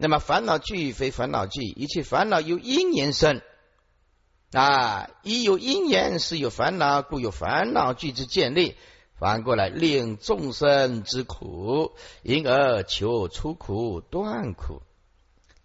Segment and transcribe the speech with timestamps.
[0.00, 3.42] 那么烦恼聚非烦恼聚，一切烦恼由因缘生
[4.52, 8.76] 啊，一有因缘是有烦恼，故有烦恼聚之建立。
[9.18, 14.80] 反过来令众生之苦，因而求出苦断苦。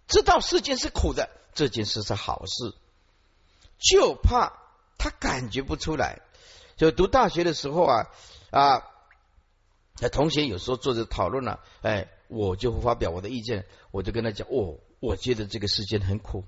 [0.08, 2.74] 知道世间是苦的，这件事是好事，
[3.78, 4.52] 就怕
[4.98, 6.20] 他感觉不出来。
[6.76, 8.06] 就读大学的时候啊
[8.50, 8.82] 啊，
[10.00, 16.44] 那同学有时候坐着讨论了，哎，我就发表我的意见，我就跟他讲，哦，我觉得这个世间很苦，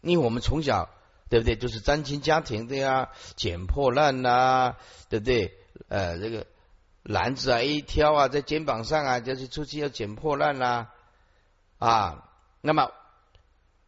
[0.00, 0.88] 因为我们从小
[1.28, 4.76] 对不对，就是单亲家庭的呀，捡破烂呐，
[5.08, 5.52] 对不对？
[5.88, 6.46] 呃，这个
[7.02, 10.92] 篮子啊一挑啊，在肩膀上啊，就是出去要捡破烂啦
[11.78, 12.28] 啊。
[12.60, 12.92] 那么，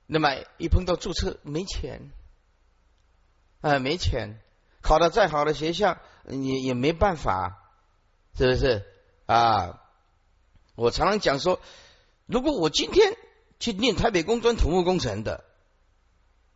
[0.06, 2.10] 那么一碰到注册没钱，
[3.60, 4.41] 啊，没钱，
[4.80, 7.62] 考到再好的学校也也没办法，
[8.36, 8.84] 是不是
[9.27, 9.80] 啊？
[10.74, 11.60] 我常常讲说，
[12.27, 13.16] 如果我今天
[13.59, 15.45] 去念台北工专土木工程的，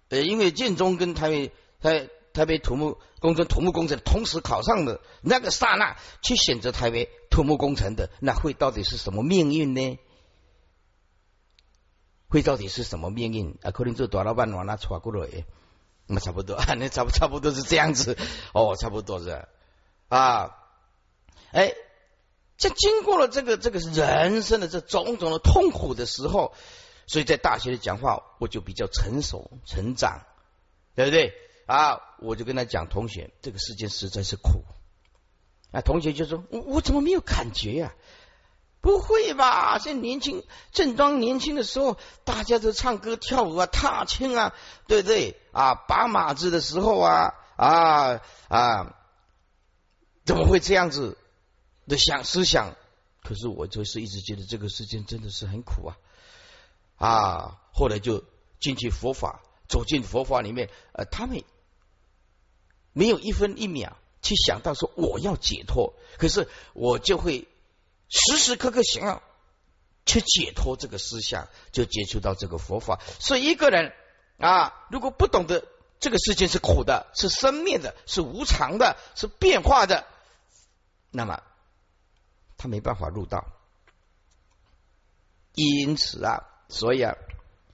[0.09, 2.09] 呃，因为建中跟台北台。
[2.35, 9.99] 台北土木工程、土木工程同时考上的那个刹那，去选择台北土木工程的，那会到底是什么命运呢？
[12.29, 13.73] 会到底是什么命运啊？
[13.73, 15.47] 可能做大老板往那闯过来，
[16.07, 18.17] 那差不多，那差不差不多是这样子
[18.53, 19.45] 哦，差不多是
[20.09, 20.55] 啊。
[21.51, 21.75] 哎，
[22.59, 26.53] 这经过了这个这个人生的这种种的痛苦的时候，
[27.07, 30.27] 所以在大学里讲话，我就比较成熟成长，
[30.95, 31.33] 对不对？
[31.67, 34.65] 啊，我就跟他讲，同学，这个世界实在是苦。
[35.71, 37.95] 啊，同学就说，我我怎么没有感觉呀？
[38.81, 39.79] 不会吧？
[39.79, 44.55] 现在年轻正当年轻的时候，大家都唱歌跳舞啊，踏青啊，
[44.87, 45.37] 对不对？
[45.53, 48.97] 啊，拔马子的时候啊，啊啊，
[50.25, 51.19] 怎么会这样子
[51.89, 52.77] 的想思想？
[53.23, 55.97] 可是我就是一直觉得这个世界真的是很苦啊。
[56.97, 58.25] 啊，后来就
[58.61, 61.43] 进去佛法，走进佛法里面，呃，他们。
[62.95, 67.47] 没有一分一秒去想到说我要解脱，可是我就会
[68.09, 69.23] 时时刻刻想要
[70.05, 72.99] 去解脱这个思想，就接触到这个佛法。
[73.21, 73.93] 所以一个人
[74.39, 75.65] 啊，如果不懂得
[76.01, 80.05] 这个世界是苦的，是生灭的，是无常的，是变化的，
[81.13, 81.41] 那么
[82.59, 83.47] 他没办法入道。
[85.55, 87.15] 因此啊，所以啊，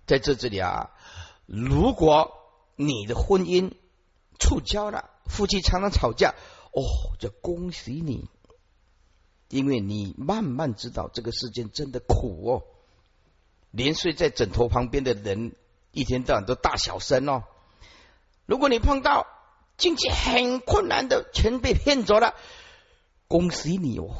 [0.06, 0.90] 在这这里啊，
[1.46, 2.30] 如果
[2.76, 3.72] 你的婚姻
[4.38, 5.10] 触礁了。
[5.26, 6.34] 夫妻常常吵架，
[6.70, 6.82] 哦，
[7.18, 8.28] 就恭喜你，
[9.48, 12.62] 因为你慢慢知道这个世界真的苦哦。
[13.70, 15.56] 连睡在枕头旁边的人，
[15.92, 17.44] 一天到晚都大小声哦。
[18.44, 19.26] 如果你碰到
[19.78, 22.34] 经济很困难的，钱被骗走了，
[23.26, 24.10] 恭喜你哦，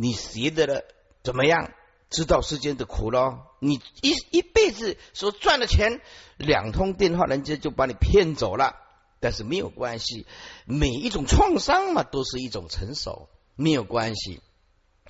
[0.00, 0.84] 你学的了
[1.24, 1.72] 怎么样？
[2.08, 3.48] 知道世间的苦了。
[3.58, 6.00] 你一一辈子所赚的钱，
[6.36, 8.76] 两通电话，人家就把你骗走了。
[9.18, 10.24] 但是没有关系，
[10.64, 14.40] 每一种创伤嘛，都是一种成熟，没有关系。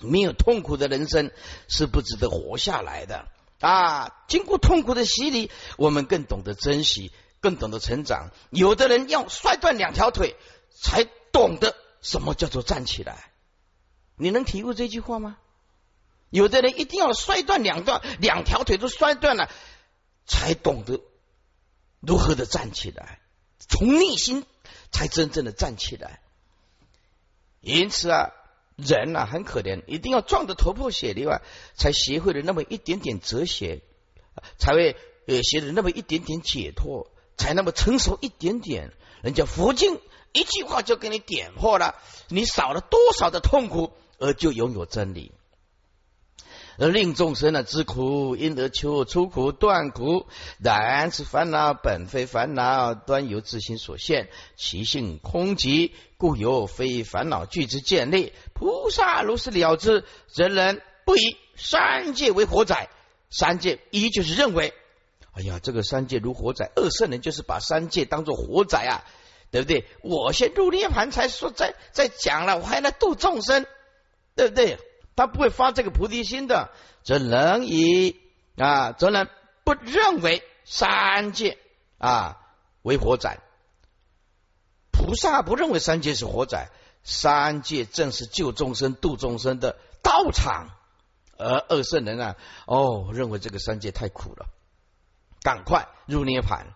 [0.01, 1.33] 没有痛苦的人生
[1.69, 3.29] 是不值得活下来的
[3.61, 4.25] 啊！
[4.27, 8.31] 经过痛苦的洗礼，我们更懂得珍惜，更懂得成长。
[8.51, 10.37] 有的人要摔断两条腿，
[10.83, 13.28] 才懂得什么叫做站起来。
[14.19, 15.39] 你能体会这句话吗？
[16.31, 19.51] 有的人一定要摔断两段，两条腿都摔断了，
[20.27, 21.01] 才懂得
[22.01, 23.21] 如何的站起来。
[23.69, 24.45] 从内心
[24.91, 26.21] 才真正的站起来，
[27.61, 28.31] 因此啊，
[28.77, 31.41] 人啊很可怜，一定要撞得头破血流啊，
[31.75, 33.81] 才学会了那么一点点哲学，
[34.59, 34.97] 才会
[35.27, 38.93] 呃学了那么一点点解脱，才那么成熟一点点。
[39.23, 40.01] 人家佛经
[40.33, 41.97] 一句话就给你点破了，
[42.29, 45.33] 你少了多少的痛苦，而就拥有真理。
[46.81, 50.27] 而令众生呢知苦，因而求出苦断苦。
[50.63, 58.33] 然此烦恼本非烦恼，端由自心所现，其性空寂，故有非烦恼具之建立。
[58.55, 62.89] 菩萨如是了之，则人不以三界为火灾。
[63.29, 64.73] 三界一就是认为，
[65.33, 66.71] 哎呀，这个三界如火灾。
[66.77, 69.05] 二圣人就是把三界当做火灾啊，
[69.51, 69.85] 对不对？
[70.03, 73.67] 我先入涅盘才说，在在讲了，我还来度众生，
[74.39, 74.79] 对不对？
[75.17, 76.71] 他不会发这个菩提心的，
[77.03, 78.21] 则能以
[78.57, 79.27] 啊，则能
[79.65, 81.59] 不认为三界
[81.99, 82.39] 啊
[82.83, 83.41] 为火宅。
[84.93, 86.71] 菩萨不认为三界是火宅，
[87.03, 90.69] 三界正是救众生、度众生的道场。
[91.37, 92.37] 而二圣人啊，
[92.67, 94.47] 哦，认为这个三界太苦了，
[95.43, 96.69] 赶快入涅盘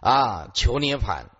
[0.00, 1.30] 啊，求涅盘。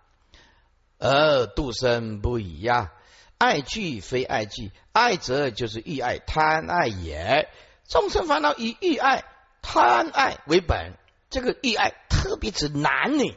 [0.99, 2.93] 而度生不已呀。
[3.38, 7.49] 爱具非爱具，爱则就是欲爱贪爱也。
[7.88, 9.25] 众生烦恼以欲爱
[9.62, 10.94] 贪爱为本，
[11.31, 13.37] 这个欲爱特别指男女。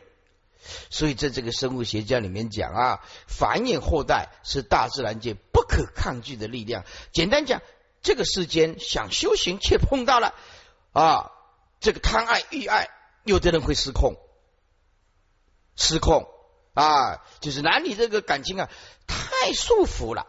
[0.89, 6.83] 所以在这个生物学家里面讲啊，繁衍后代是大自然界不可抗拒的力量。
[7.11, 7.61] 简单讲，
[8.01, 10.35] 这个世间想修行却碰到了
[10.93, 11.31] 啊，
[11.79, 12.89] 这个贪爱欲爱，
[13.23, 14.15] 有的人会失控，
[15.75, 16.27] 失控
[16.73, 18.69] 啊，就是男女这个感情啊，
[19.49, 20.27] 太束缚了，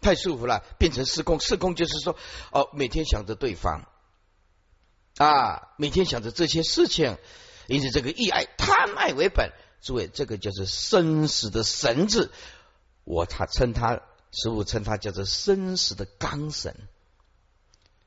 [0.00, 1.38] 太束缚了，变成失控。
[1.38, 2.16] 失控就是说，
[2.50, 3.86] 哦，每天想着对方
[5.16, 7.18] 啊，每天想着这些事情。
[7.68, 12.32] 因此，这个意爱贪爱为本，诸位，这个就是生死的神字。
[13.04, 14.02] 我他称他，
[14.32, 16.74] 师傅称他叫做生死的纲神。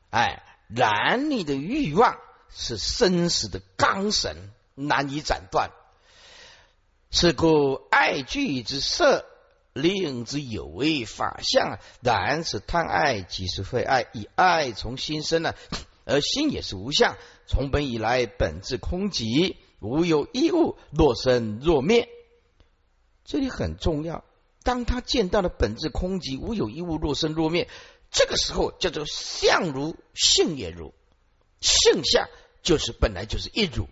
[0.09, 2.17] 哎，男女的欲望
[2.53, 5.71] 是生死的纲神，难以斩断。
[7.09, 9.25] 是故爱具之色，
[9.81, 11.79] 令之有为法相。
[12.01, 15.53] 然是贪爱即是非爱，以爱从心生呢，
[16.05, 17.17] 而心也是无相。
[17.47, 22.09] 从本以来，本质空寂，无有一物，若生若灭。
[23.25, 24.23] 这里很重要。
[24.63, 27.67] 当他见到了本质空寂，无有一物，若生若灭，
[28.11, 30.93] 这个时候叫做相如性也如，
[31.61, 32.27] 性相
[32.61, 33.87] 就是本来就是一如，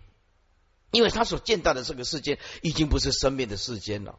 [0.90, 4.18] 因为他所见到的这个世间已经不是生命的世间了，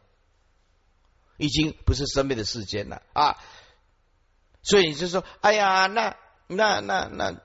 [1.40, 3.38] 已经不是生命的世间了啊！
[4.62, 6.14] 所以你就说，哎呀，那
[6.46, 7.40] 那那那。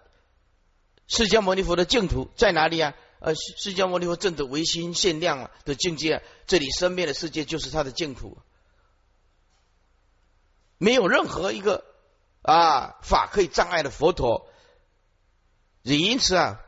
[1.07, 2.94] 释迦牟尼佛的净土在哪里啊？
[3.19, 8.38] 呃，释迦牟尼佛证得唯心限量的境界，这里身边的世界就是他的净土，
[10.77, 11.86] 没有任何一个
[12.42, 14.51] 啊法可以障碍的佛陀。
[15.83, 16.59] 也因此啊，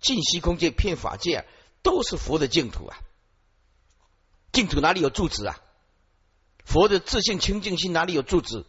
[0.00, 1.46] 净息空界、骗法界
[1.82, 2.98] 都是佛的净土啊。
[4.50, 5.60] 净土哪里有住址啊？
[6.64, 8.64] 佛的自信清净心哪里有住址？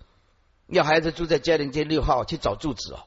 [0.67, 3.05] 要孩子住在嘉陵街六号去找住址哦，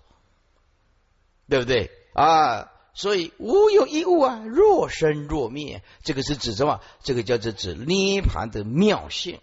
[1.49, 1.91] 对不对？
[2.15, 6.81] 啊，所以无有一物啊，若生若灭，这个是指什么？
[7.03, 9.41] 这个叫做指涅盘的妙性。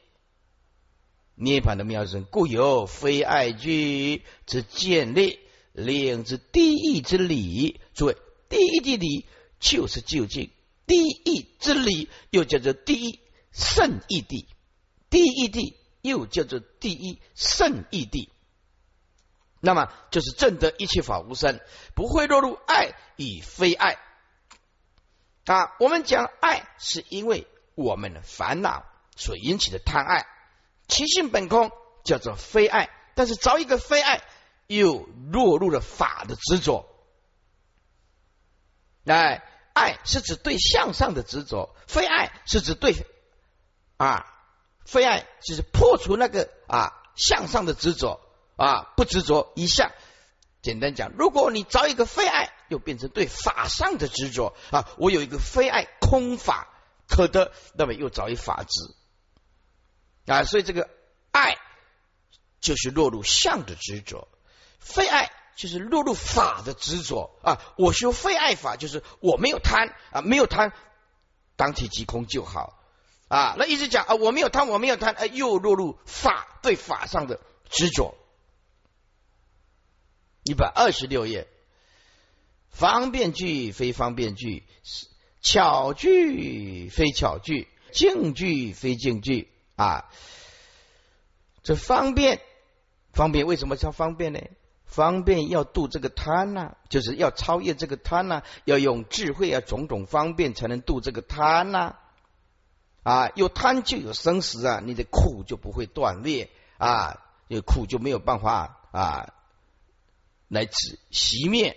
[1.36, 5.40] 涅盘的妙性，故有非爱居之建立，
[5.74, 7.82] 令之第一之理。
[7.94, 8.18] 诸位，
[8.48, 9.26] 第一的理
[9.60, 10.50] 就是究竟，
[10.88, 13.20] 第一之理又叫做第一
[13.52, 14.48] 圣义地，
[15.16, 18.30] 第一地又叫做第一圣义地。
[19.62, 21.62] 那么就是正得一切法无生，
[21.96, 23.98] 不会落入爱与非爱
[25.46, 25.74] 啊。
[25.80, 28.84] 我们讲爱，是因为我们的烦恼
[29.16, 30.28] 所引起的贪爱，
[30.90, 31.72] 其性本空，
[32.04, 32.90] 叫做非爱。
[33.14, 34.22] 但是找一个非爱，
[34.68, 36.94] 又落入了法的执着。
[39.06, 39.42] 哎，
[39.72, 42.94] 爱是指对向上的执着，非爱是指对
[43.96, 44.34] 啊，
[44.86, 48.22] 非爱就是破除那个啊向上的执着。
[48.58, 49.92] 啊，不执着一向。
[50.62, 54.88] 简单讲，如果你找一个非爱，又变成对法上的执着啊。
[54.98, 56.70] 我有一个非爱空法
[57.06, 58.96] 可得，那么又找一法执
[60.32, 60.46] 啊。
[60.46, 60.90] 所以这个
[61.34, 61.58] 爱
[62.62, 64.30] 就是落入相的执着，
[64.80, 67.62] 非爱就是落入法的执着啊。
[67.78, 70.72] 我修非爱法，就是我没有贪啊，没有贪，
[71.58, 72.80] 当体即空就好
[73.28, 73.56] 啊。
[73.58, 77.40] 那一直讲啊，我没有贪，我没有贪，哎，又落入法对法上的
[77.70, 78.16] 执着。
[80.44, 81.48] 一百二十六页，
[82.70, 84.64] 方便句非方便句，
[85.42, 90.06] 巧句非巧句，静句非静句啊。
[91.64, 92.42] 这方便，
[93.12, 94.40] 方便为什么叫方便呢？
[94.86, 101.98] 方便要度这个贪呐，就是要超越这个贪呐，要用智慧啊，种种方便才能度这个贪呐。
[103.06, 109.32] 啊有贪就有生死啊，你的苦就不会断裂啊，有苦就没有办法啊。
[110.48, 111.76] 来止熄灭，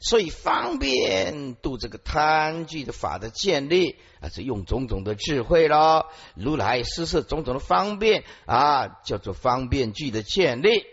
[0.00, 6.06] 所以方便度这个贪具的法的建立啊，是用种种的智慧咯。
[6.34, 10.86] 如来施设种种的方便啊，叫做方便具的建立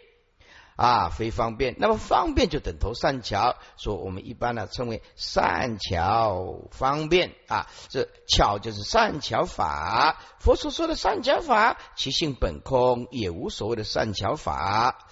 [0.77, 1.75] 啊，非方便。
[1.77, 10.21] 那么方便就等同善巧，说我们一般呢称为善巧方便啊，这巧就是善巧法。
[10.39, 15.09] 佛所说的善巧法，其性本空，也无所谓的善巧法。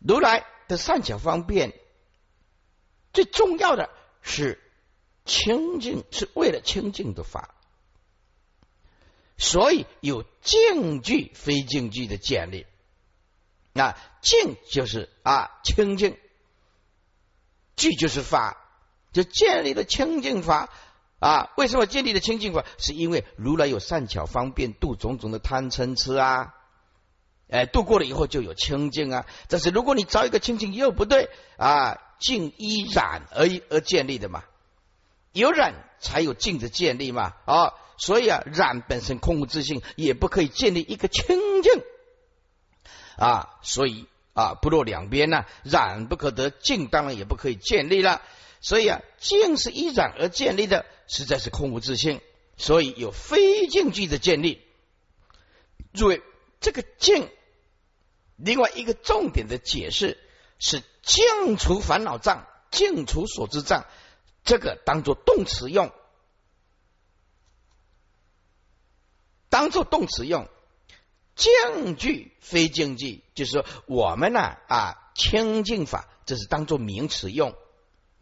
[0.00, 0.46] 如来。
[0.70, 1.72] 的善巧方便，
[3.12, 3.90] 最重要的
[4.22, 4.62] 是
[5.24, 7.56] 清净，是为了清净的法，
[9.36, 12.66] 所以有净句非净句的建立。
[13.72, 16.18] 那净就是啊清净，
[17.76, 18.56] 句就是法，
[19.12, 20.68] 就建立了清净法
[21.18, 21.50] 啊。
[21.56, 22.64] 为什么建立了清净法？
[22.78, 26.54] 是因为如来有善巧方便度种种的贪嗔痴啊。
[27.48, 29.26] 哎，度过了以后就有清净啊。
[29.48, 34.44] 但是如果你找一个清净又不对啊，静依染而而建立的嘛，
[35.32, 41.72] 有染才有净的建立嘛啊，所以啊，染本身空无自性，也不可以建立一个清净
[43.20, 48.22] 啊，所以啊，不落两边呢，染不可得，净当然也不可以建立了，
[48.62, 52.22] 所以啊，净是依染而建立的，实在是空无自性，
[52.56, 54.66] 所以有非静句的建立。
[55.92, 56.22] 诸位，
[56.60, 57.28] 这个静，
[58.36, 60.16] 另外一个重点的解释
[60.58, 63.84] 是静除烦恼障，静除所知障，
[64.44, 65.92] 这个当做动词用，
[69.50, 70.48] 当做动词用。
[71.34, 77.54] 净句非净句，就是说我们呢啊清净法，这是当做名词用。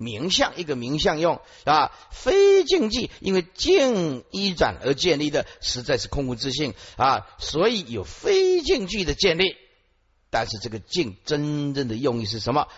[0.00, 9.56] 名相一个名相用啊，非静寂，因为净依转而建立的，实在是空无自性啊，所以有非净句的建立。
[10.30, 12.68] 但是这个净真正的用意是什么？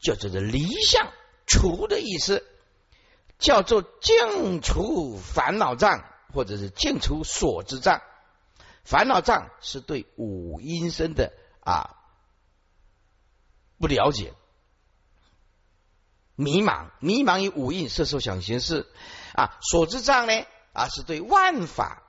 [0.00, 1.10] 叫做离相
[1.48, 2.46] 除的意思，
[3.40, 8.02] 叫做净除烦恼障，或者是净除所知障。
[8.88, 11.30] 烦恼障是对五阴身的
[11.60, 11.96] 啊
[13.78, 14.32] 不了解。
[16.36, 18.86] 迷茫，迷茫于五蕴色受想行识
[19.34, 20.32] 啊，所知障呢
[20.72, 22.02] 啊，是对万法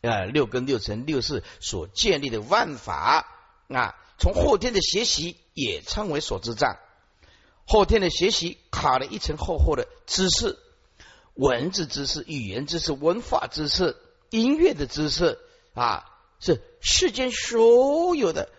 [0.00, 3.26] 呃六根六尘六识所建立的万法
[3.68, 6.78] 啊，从后天的学习也称为所知障。
[7.66, 10.58] 后天的学习卡了一层厚厚的知识，
[11.34, 13.98] 文字知识、语言知识、文化知识、
[14.30, 15.38] 音乐的知识
[15.74, 16.08] 啊，
[16.42, 18.50] 是世间所有的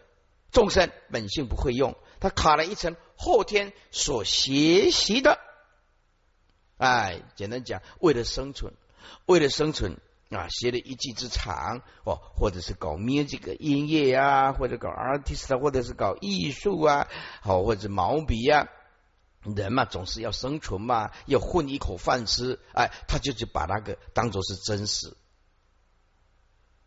[0.51, 2.95] 众生本性不会用，它卡了一层。
[3.15, 5.39] 后天所学习的，
[6.77, 8.73] 哎，简单讲，为了生存，
[9.25, 9.97] 为了生存
[10.29, 17.07] 啊，学了一技之长哦，或者是搞咩这个音乐啊，或者搞 artist，或者是搞艺术啊，
[17.41, 18.67] 好，或者毛笔啊，
[19.55, 25.15] 人嘛，总是要生存嘛，要混一口饭吃，哎，他就去把那个当做是真实，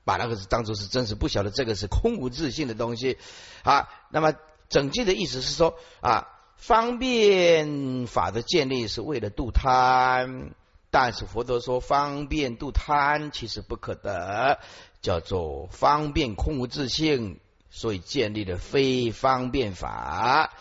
[0.06, 3.18] 把那个是当做是真实，不晓得这个是空无自信的东西
[3.62, 4.32] 啊，那么。
[4.68, 10.56] 整句的意思是说啊，方便法的建立是为了度贪，
[10.90, 14.58] 但是佛陀说方便度贪其实不可得，
[15.02, 17.38] 叫做方便空无自性，
[17.70, 20.52] 所以建立了非方便法。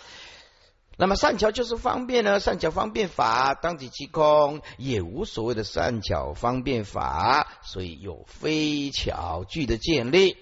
[0.98, 2.40] 那么善巧就是方便呢？
[2.40, 10.38] 善巧方便法当即其空，也无所谓的善巧方便法，所以有非巧具的建立。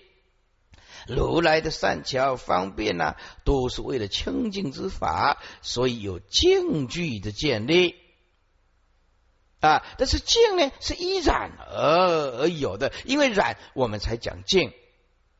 [1.08, 7.96] 如来的善巧方便呢，都是为了清净之法，所以有净具的建立
[9.60, 9.84] 啊。
[9.98, 14.72] 但是净呢，是依染而而有的，因为染我们才讲净，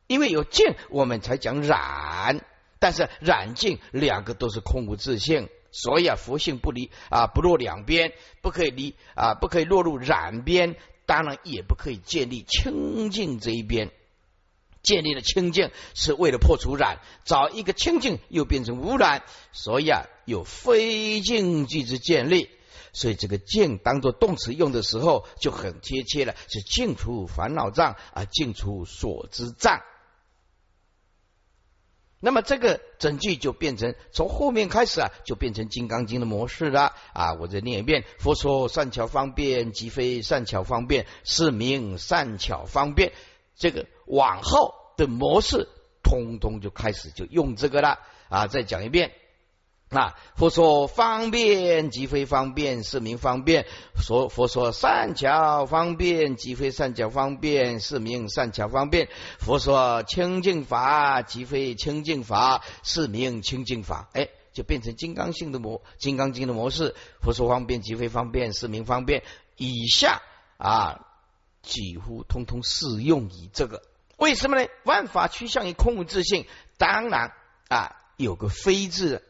[0.08, 2.44] 因为有净我们才讲染。
[2.84, 8.12] 但是染净两个都是空无自性，所以啊，佛性不离啊，不落两边，
[8.42, 10.76] 不可以离啊，不可以落入染边，
[11.06, 13.90] 当然也不可以建立清净这一边。
[14.82, 19.22] 建立了清净是为了破除染，找一个清净又变成污染，
[19.52, 22.50] 所以啊有非净即之建立，
[22.92, 29.80] 所以这个净当做动词用的时候就很贴切了，是净除烦恼障啊，净除所知障。
[32.24, 37.34] 那么这个整句就变成从后面开始啊，就变成《金刚经》的模式了啊！
[37.34, 43.12] 我再念一遍：佛说善巧方便，即非善巧方便，是名善巧方便。
[43.54, 45.68] 这个往后的模式，
[46.02, 47.98] 通通就开始就用这个了
[48.30, 48.46] 啊！
[48.46, 49.12] 再讲一遍
[49.94, 50.14] 那！
[50.36, 53.64] 佛说方便即非方便，是名方便；
[53.96, 59.06] 说佛说善巧方便即非善巧方便，是名善巧方便；
[59.38, 64.10] 佛说清净法即非清净法，是名清净法。
[64.12, 66.94] 哎，就变成金刚性的模，金刚经的模式。
[67.22, 69.22] 佛说方便即非方便，是名方便。
[69.56, 70.20] 以下
[70.58, 71.06] 啊。
[71.66, 73.80] 几乎通通适用于这个，
[74.18, 74.68] 为什么呢？
[74.84, 76.44] 万法趋向于空无自性，
[76.76, 77.32] 当然
[77.68, 79.22] 啊，有个非字。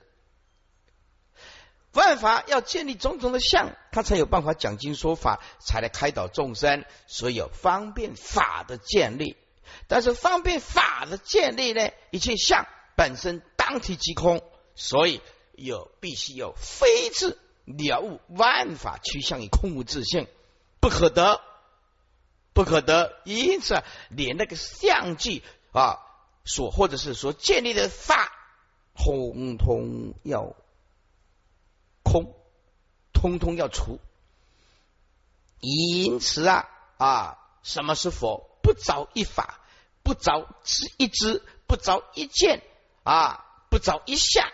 [1.94, 6.84] 万法要建立种种的相，他才有办法讲经说法，才来开导众生。
[7.06, 9.36] 所以有方便法的建立，
[9.88, 14.42] 但是方便法的建立呢，一切相本身当体即空，
[14.74, 15.20] 所以
[15.54, 20.26] 有必须有非字了悟万法趋向于空无自性，
[20.80, 21.40] 不可得。
[22.52, 25.98] 不可得，因此连那个相具啊，
[26.44, 28.30] 所或者是所建立的法，
[28.94, 30.54] 通通要
[32.04, 32.34] 空，
[33.12, 33.99] 通通要除。
[35.58, 36.68] 因此啊
[36.99, 38.50] 啊，什么是佛？
[38.62, 39.61] 不着一法，
[40.02, 40.46] 不着
[40.96, 42.62] 一知，不着一见
[43.02, 44.52] 啊，不着一下，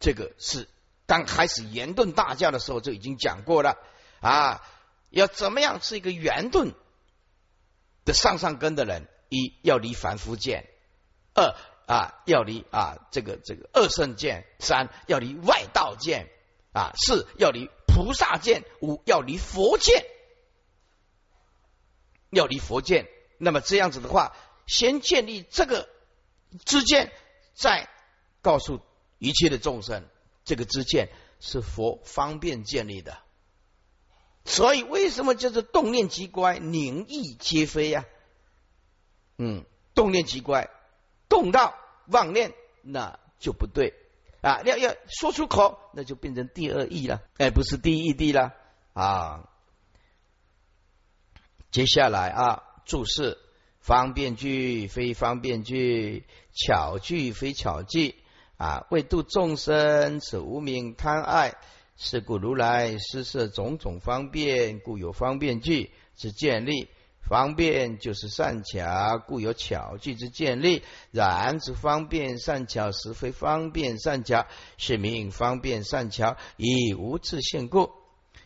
[0.00, 0.68] 这个是
[1.06, 3.78] 刚开始圆顿大教的时候就已经讲过了
[4.20, 4.62] 啊，
[5.10, 6.74] 要怎么样是一个圆顿
[8.04, 9.06] 的上上根的人？
[9.28, 10.68] 一要离凡夫见，
[11.34, 11.54] 二
[11.86, 16.30] 啊要离啊这个这个二圣见，三要离外道见
[16.76, 20.04] 啊，四要离菩萨见，五要离佛见，
[22.28, 23.08] 要离佛见。
[23.38, 25.88] 那么这样子的话，先建立这个
[26.66, 27.10] 知见，
[27.54, 27.88] 再
[28.42, 28.82] 告诉
[29.16, 30.06] 一切的众生。
[30.44, 31.08] 这个知见
[31.40, 33.18] 是佛方便建立的，
[34.44, 38.04] 所以为什么叫做动念即乖，宁意皆非呀？
[39.38, 39.64] 嗯，
[39.94, 40.68] 动念即乖，
[41.30, 41.74] 动到
[42.06, 42.52] 妄念
[42.82, 43.94] 那就不对
[44.46, 44.62] 啊！
[44.64, 48.52] 要要说出口，那就变成第二义了，哎，不是第一义了
[48.92, 49.48] 啊！
[51.70, 53.38] 接下来啊，注释
[53.80, 58.14] 方便句非方便句，巧句非巧句。
[58.56, 61.56] 啊，为度众生，此无名贪爱，
[61.98, 66.88] 是故如来施设种种方便，故有方便具之建立。
[67.28, 70.84] 方便就是善巧，故有巧具之建立。
[71.10, 74.46] 然之方便善巧，实非方便善巧，
[74.78, 77.90] 是名方便善巧以无自性故。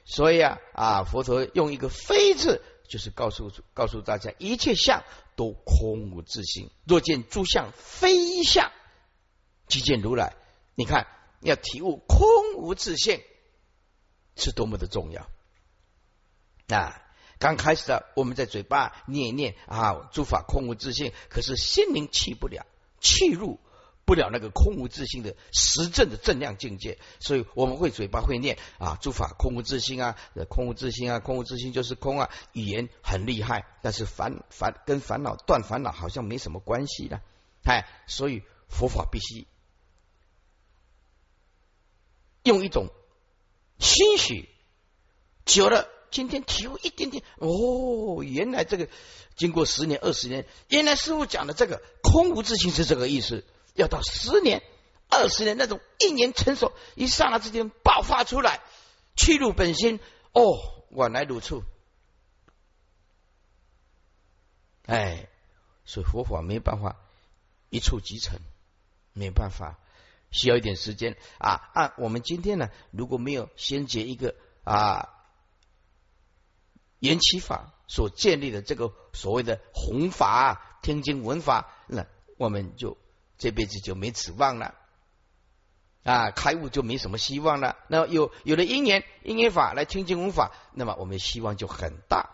[0.04, 5.04] 所以啊啊，佛陀用一个“非”字，就是告诉告诉大家，一切相
[5.36, 6.70] 都空无自性。
[6.86, 8.72] 若见诸相非相。
[9.66, 10.34] 即见如来，
[10.74, 11.06] 你看
[11.42, 12.18] 要体悟空
[12.56, 13.20] 无自性
[14.36, 15.28] 是多么的重要
[16.76, 17.02] 啊！
[17.40, 22.66] 刚开始的我们在嘴巴念一念啊，诸法空无自性，可是心灵去不了，
[23.00, 23.58] 去入
[24.04, 30.16] 不了那个空无自性的实证的正量境界，所以我们会嘴巴会念啊，诸法空无自性啊，
[30.50, 37.22] 空无自性啊，空无自性就是空啊，语言很厉害，但是烦烦跟烦恼断烦恼好像没什么关系的，
[37.64, 39.46] 哎，所以佛法必须。
[42.42, 42.88] 用一种
[43.78, 44.48] 欣喜，
[45.46, 48.88] 久了，今天体悟一点点，哦，原来这个
[49.36, 53.44] 经过十年、二十年，原来师傅讲的这个空无自性是这个意思。
[53.74, 54.62] 要到十年、
[55.08, 58.60] 二十年那种一年成熟，一刹那之间爆发出来，
[59.16, 60.00] 去入本心，
[60.32, 60.42] 哦，
[60.90, 61.62] 往来如初。
[64.86, 65.28] 哎，
[65.84, 66.96] 所以佛法没办法
[67.70, 68.38] 一触即成，
[69.12, 69.78] 没办法。
[70.32, 71.70] 需要一点时间啊！
[71.74, 75.08] 按我们今天呢，如果没有先结一个啊
[77.00, 82.06] 缘起法所建立的这个所谓的弘法、听经闻法，那
[82.38, 82.96] 我们就
[83.36, 84.74] 这辈子就没指望了
[86.04, 86.30] 啊！
[86.30, 87.76] 开悟就没什么希望了。
[87.88, 92.30] 那有有了因缘因缘法来听经闻法，那么我们希望就很大。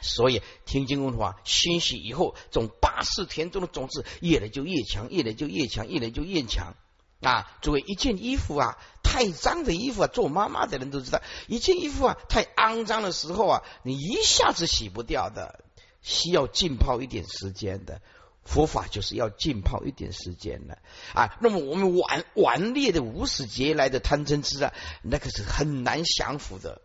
[0.00, 6.74] 所以听经闻法熏习以后，种八世田中的种子越来就越强，越来就越强，越来就越强。
[7.20, 15.62] 啊，作为一件衣服啊，太脏的衣服啊，做妈妈的人都知道，一件衣服啊，太肮脏的时候啊，你一下子洗不掉的，
[16.00, 18.00] 需要浸泡一点时间的。
[18.42, 20.78] 佛法就是要浸泡一点时间的
[21.12, 21.36] 啊。
[21.40, 26.80] 那么我们顽顽劣的无始劫来的贪嗔痴啊，那可是很难降服的。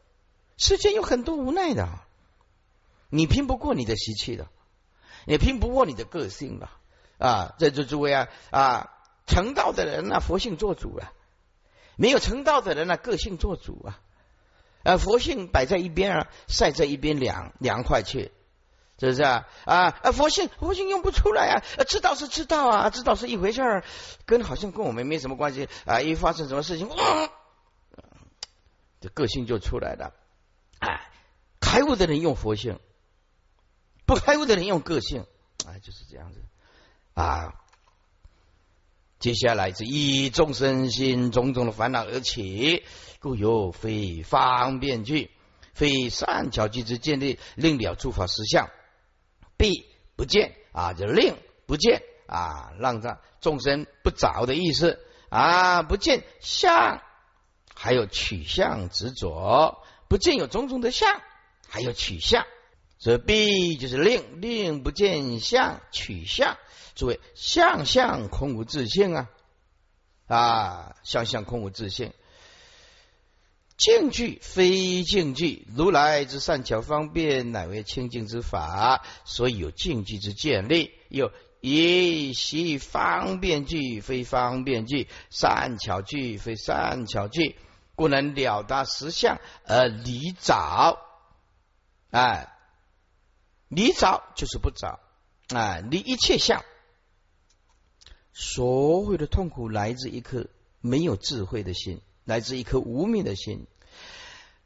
[0.57, 1.87] 世间有很多无奈的，
[3.09, 4.49] 你拼不过你的习气的，
[5.25, 6.69] 也拼不过你的个性的
[7.17, 7.55] 啊。
[7.57, 8.91] 在座诸位啊啊。
[9.25, 11.13] 成道的人呢，佛性做主啊；
[11.97, 13.99] 没有成道的人呢，个性做主啊。
[14.83, 18.31] 呃，佛性摆在一边啊，晒在一边凉凉快去，
[18.99, 19.47] 是不是啊？
[19.65, 21.63] 啊，佛性佛性用不出来啊。
[21.85, 23.83] 知道是知道啊，知道是一回事儿，
[24.27, 26.01] 跟好像跟我们没什么关系啊。
[26.01, 26.95] 一发生什么事情，哇
[29.01, 30.13] 这个性就出来了。
[30.77, 31.09] 哎，
[31.59, 32.79] 开悟的人用佛性，
[34.05, 35.25] 不开悟的人用个性，
[35.67, 36.43] 哎，就是这样子
[37.15, 37.55] 啊。
[39.19, 42.83] 接下来是以众生心种种的烦恼而起，
[43.19, 45.31] 故有非方便句，
[45.73, 48.69] 非善巧句之建立，令了诸法实相，
[49.57, 54.99] 必不见啊，就令不见啊，让他众生不着的意思。
[55.29, 57.01] 啊，不见相，
[57.73, 61.19] 还有取相执着，不见有种种的相，
[61.67, 62.45] 还有取相，
[63.05, 66.57] 所以必就是令令不见相取相。
[66.95, 69.29] 诸位，相相空无自性啊！
[70.25, 72.13] 啊，相相空无自性，
[73.77, 80.91] 净具非净具，如来之善巧方便，乃为清净之法，所以有净具之建立。
[81.07, 87.55] 有以习方便具非方便具，善巧具非善巧具，
[87.93, 89.37] 故能了达实相
[89.67, 90.97] 而离早。
[92.09, 92.54] 哎，
[93.67, 94.99] 离早就是不找
[95.49, 96.63] 啊，离一切相。
[98.33, 100.47] 所有的痛苦来自一颗
[100.81, 103.65] 没有智慧的心，来自一颗无名的心。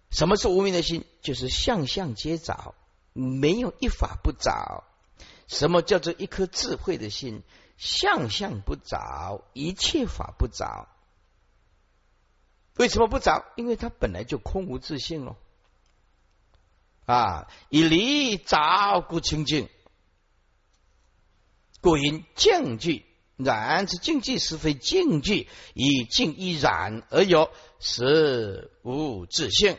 [0.10, 1.06] 什么是无名的心？
[1.22, 2.74] 就是相相皆找，
[3.14, 4.84] 没有一法不找。
[5.48, 7.44] 什么叫做一颗智慧的心？
[7.78, 10.88] 相相不找，一切法不找。
[12.78, 13.46] 为什么不找？
[13.56, 15.38] 因为它本来就空无自性喽。
[17.10, 19.68] 啊，以离找故清净，
[21.82, 23.04] 故因净具
[23.36, 29.76] 然之净具实非净具，以净一染而有，实无自性。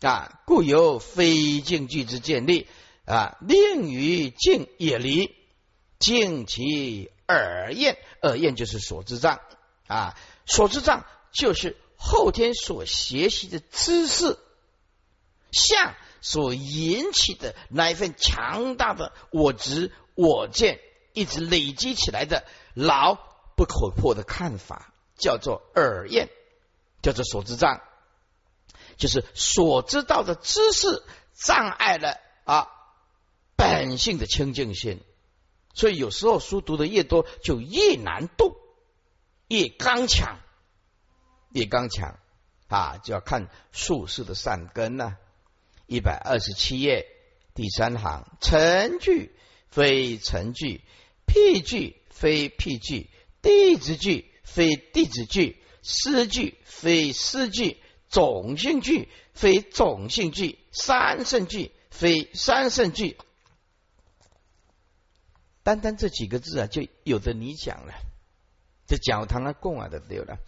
[0.00, 2.66] 啊，故有非净具之建立
[3.04, 5.36] 啊，令于净也离，
[6.00, 9.38] 净其耳验，耳验就是所知障。
[9.86, 14.36] 啊，所知障就是后天所学习的知识
[15.52, 20.80] 相所引起的那一份强大的我执我见，
[21.12, 23.14] 一直累积起来的牢
[23.56, 26.30] 不可破的看法，叫做耳验，
[27.02, 27.82] 叫做所知障。
[28.96, 32.68] 就是所知道的知识障碍了啊
[33.54, 35.02] 本性的清净性，
[35.74, 38.56] 所以有时候书读的越多，就越难读，
[39.48, 40.38] 越刚强，
[41.50, 42.18] 越刚强
[42.68, 42.96] 啊！
[43.04, 45.18] 就要看术士的善根呢。
[45.86, 47.06] 一百二十七页
[47.54, 49.32] 第三行：成句
[49.70, 50.82] 非成句，
[51.26, 53.10] 譬句非譬句，
[53.42, 57.78] 弟子句非弟子句，诗句非诗句。
[58.10, 63.16] 种性句非种性句，三圣句非三圣句，
[65.64, 67.92] 单单这几个字啊，就有的你讲了，
[68.86, 70.38] 这讲堂啊供啊的对了。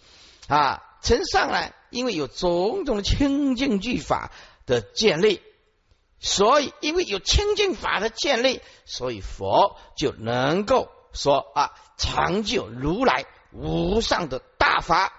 [0.46, 4.30] 啊，呈上来，因为有种种的清净句法
[4.66, 5.40] 的建立，
[6.18, 15.12] 所以因为有清净法的建立，所以佛就能够说啊，成就如来无上的大法。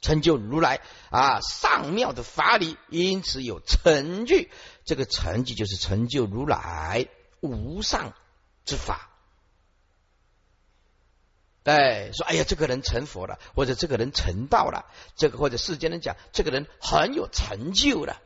[0.00, 0.80] 成就如来
[1.10, 4.36] 啊上妙的法理，因此有成就。
[4.84, 7.08] 这个成就就是成就如来
[7.40, 8.12] 无上
[8.64, 9.10] 之法。
[11.68, 18.22] 哎，说哎呀，这个人成佛了，或者这个人成道了，这个或者世间人讲，这个人很有成就了，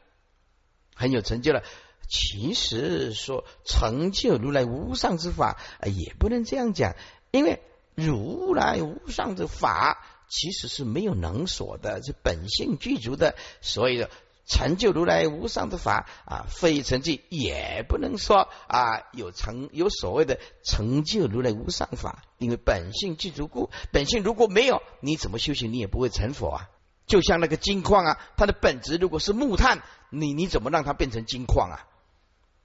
[0.94, 1.64] 很有成就了。
[2.08, 6.94] 其实说成就如来无上之法，也不能这样讲，
[7.32, 7.60] 因为
[7.96, 10.06] 如来无上之法。
[10.34, 14.06] 其实是没有能所的，是本性具足的，所以
[14.46, 26.68] 成就如来无上的法啊，非成就也不能说啊有成有所谓的成就如来无上法，因为本性具足故，本性如果没有，你怎么修行你也不会成佛啊。
[27.06, 31.86] 就像那个金矿啊，它的本质如果是木炭，你你怎么让它变成金矿啊？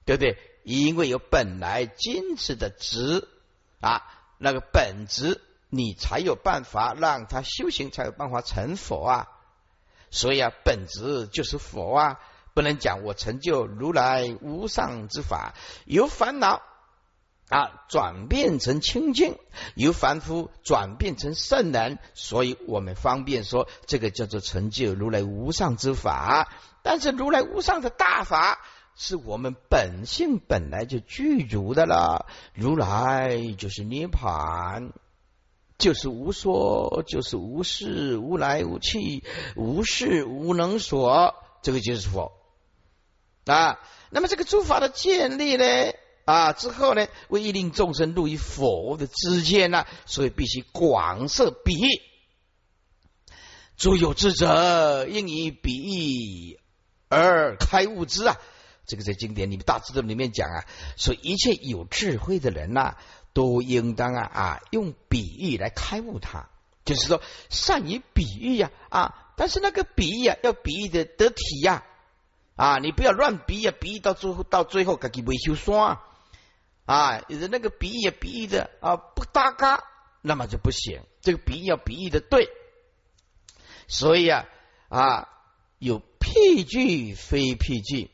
[0.05, 0.37] 对不对？
[0.63, 3.27] 因为有本来金子的质
[3.81, 4.03] 啊，
[4.37, 5.41] 那个本质。
[5.69, 9.27] 你才有办法让它修行，才有办法成佛啊！
[10.09, 12.19] 所以啊，本质就是佛啊，
[12.53, 15.53] 不能讲我成就如来无上之法，
[15.85, 16.61] 由烦恼
[17.49, 19.37] 啊转变成清净，
[19.75, 26.49] 由凡夫转变成圣人，所以我们方便说这个叫做成就如来无上之法。
[26.83, 28.59] 但是如来无上的大法，
[28.95, 34.93] 是我们本性本来就具足的了，如来就是涅盘。
[35.77, 39.23] 就是无所，就是无事，无来无去，
[39.55, 42.31] 无事无能所，这个就是佛
[43.45, 43.79] 啊。
[44.09, 45.65] 那么这个诸法的建立呢
[46.25, 51.87] 啊之后呢，为一令众生入于佛的之间呢，所以必须广设比喻。
[53.75, 56.59] 诸有智者应以比喻
[57.07, 58.35] 而开悟之啊。
[58.87, 62.95] 这个在经典里面大智度里面讲啊，说一切有智慧的人呐。
[63.37, 66.49] 都应当啊啊用比喻来开悟它，
[66.83, 67.21] 就是说
[67.51, 71.83] 善于比喻呀啊，但是那个比喻啊要比喻的得体呀
[72.55, 76.01] 啊，你不要乱比啊，比喻到最后到最后自己维修刷
[76.85, 79.83] 啊，有的那个比喻比喻的啊不搭嘎，
[80.23, 81.03] 那么就不行。
[81.21, 82.49] 这个比喻要比喻的对，
[83.87, 84.45] 所以啊
[84.89, 85.29] 啊
[85.77, 88.09] 有譬句非譬句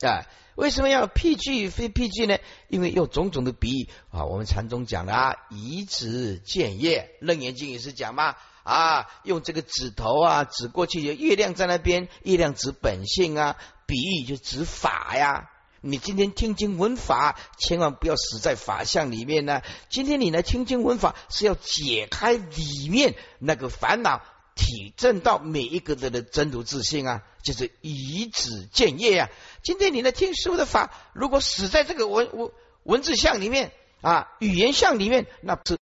[0.00, 0.24] 啊。
[0.56, 2.38] 为什么要譬句非譬句呢？
[2.68, 4.24] 因为有种种的比喻啊。
[4.24, 15.50] 我们禅宗讲的啊，以指见月，楞严经也是讲嘛啊，用这个指头啊指过去，就月亮在那边，月亮指本性啊，比喻就指法呀。
[15.86, 19.60] 你今天听经闻法，千万不要死在法相里面呢。
[19.90, 24.22] 今天你来听经闻法，是要解开里面那个烦恼。
[24.54, 29.28] 体证到每一个人的真如自信啊，就是以指见业啊。
[29.62, 32.52] 今天你来听师傅的法，如果死在这个文文
[32.84, 35.78] 文字相里面啊，语言相里面，那是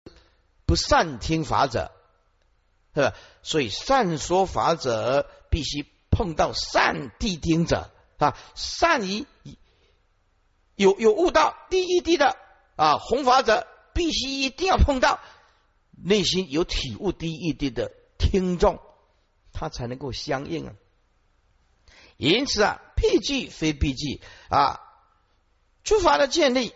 [0.65, 1.91] 不善听法者
[2.95, 3.13] 是吧？
[3.43, 9.25] 所以善说法者必须碰到善谛听者啊，善于
[10.75, 12.37] 有有悟道第一谛的
[12.75, 15.19] 啊，弘法者必须一定要碰到
[16.03, 18.79] 内心有体悟第一谛的听众，
[19.51, 20.75] 他才能够相应啊。
[22.17, 24.79] 因此啊，辟具非辟具啊，
[25.83, 26.75] 诸法的建立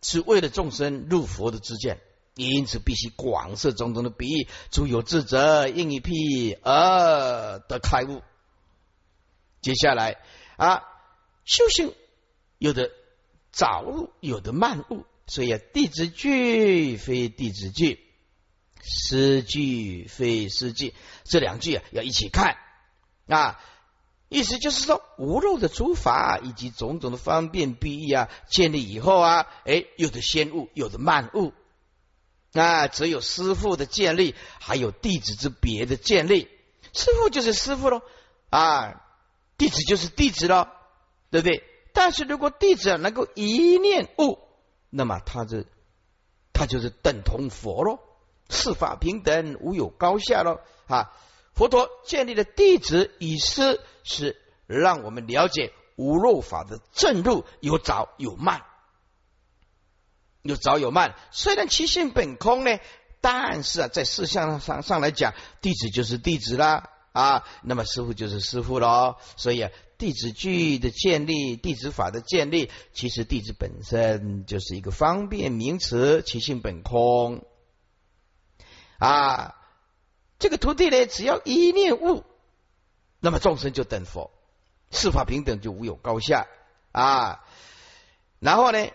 [0.00, 2.00] 是为了众生入佛的之见。
[2.34, 8.22] 因此，必须广设种种的比喻，诸有智者应以辟而得开悟。
[9.62, 10.20] 接下来
[10.56, 10.82] 啊，
[11.44, 11.94] 修行
[12.58, 12.90] 有的
[13.52, 18.05] 早悟，有的慢悟，所以弟子句非弟子句，
[18.82, 22.56] 诗句非诗句，这两句啊要一起看
[23.28, 23.60] 啊。
[24.28, 31.52] 意思就是说，无漏的诸法以及种种的方便比喻啊，建立以后啊，哎，有的先悟，有的慢悟。
[32.52, 36.48] 那只有师傅的建立，还有弟子之别的建立。
[36.92, 38.02] 师傅就是师傅喽，
[38.50, 39.00] 啊，
[39.56, 40.66] 弟子就是弟子喽，
[41.30, 41.62] 对不对？
[41.92, 44.38] 但是如果弟子能够一念悟，
[44.90, 45.66] 那么他是
[46.52, 48.00] 他就是等同佛喽，
[48.48, 50.60] 四法平等，无有高下喽。
[50.86, 51.12] 啊，
[51.54, 58.62] 佛陀建立的弟子与师，是让我们了解无漏法的正路有早有慢。
[60.42, 62.78] 有早有慢，虽然其性本空呢，
[63.20, 69.16] 但是啊，在事项上上来讲，弟子就是弟子啦啊，那么师傅就是师傅喽。
[69.36, 77.44] 所以啊，弟子句的建立，弟子法的建立，其实弟子本身就是一个方便名词，其性本空
[78.98, 79.54] 啊。
[80.38, 82.24] 这个徒弟呢，只要一念悟，
[83.20, 84.30] 那么众生就等佛，
[84.90, 86.46] 四法平等就无有高下
[86.92, 87.44] 啊。
[88.38, 88.86] 然后呢？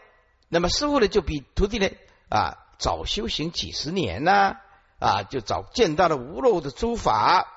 [0.54, 1.90] 那么师傅呢，就比徒弟呢
[2.28, 4.58] 啊早修行几十年呢
[5.00, 7.48] 啊，就早见到了无漏的诸法。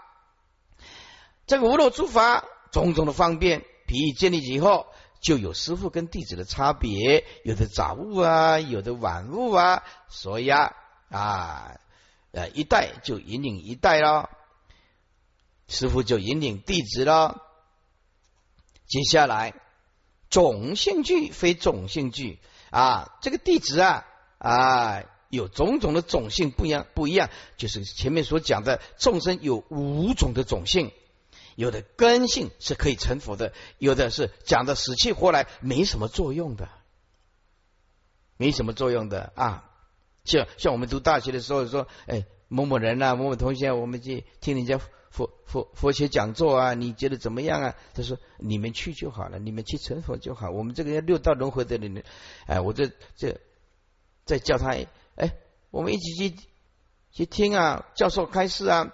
[1.46, 4.86] 这个无漏诸法种种的方便，比喻建立以后，
[5.20, 9.82] 就有师傅跟弟子的差别，有的早悟啊，有的晚悟啊。
[10.08, 10.72] 所以啊
[11.10, 11.76] 啊
[12.34, 14.28] 呃一代就引领一代咯，
[15.68, 17.40] 师傅就引领弟子咯。
[18.86, 19.54] 接下来
[20.28, 22.38] 种性具非种性具。
[22.70, 24.04] 啊，这个弟子啊
[24.38, 30.90] 啊，有种种的种性不一样，不一样，就是前面所讲的众生有五种的种性，
[31.54, 36.68] 有的根性是可以成佛的，有的是讲的死去活来没什么作用的，
[38.36, 39.70] 没什么作用的啊。
[40.24, 44.80] 像像我们读大学的时候说，哎，某某人啊，某某同学，我们去听人家。
[45.10, 47.76] 佛佛佛学讲座啊，你觉得怎么样啊？
[47.94, 50.50] 他说：“你们去就好了，你们去成佛就好。
[50.50, 52.02] 我们这个要六道轮回的人，
[52.46, 53.40] 哎，我这这
[54.24, 54.70] 再叫他，
[55.14, 55.36] 哎，
[55.70, 56.36] 我们一起去
[57.12, 58.92] 去听啊，教授开示啊。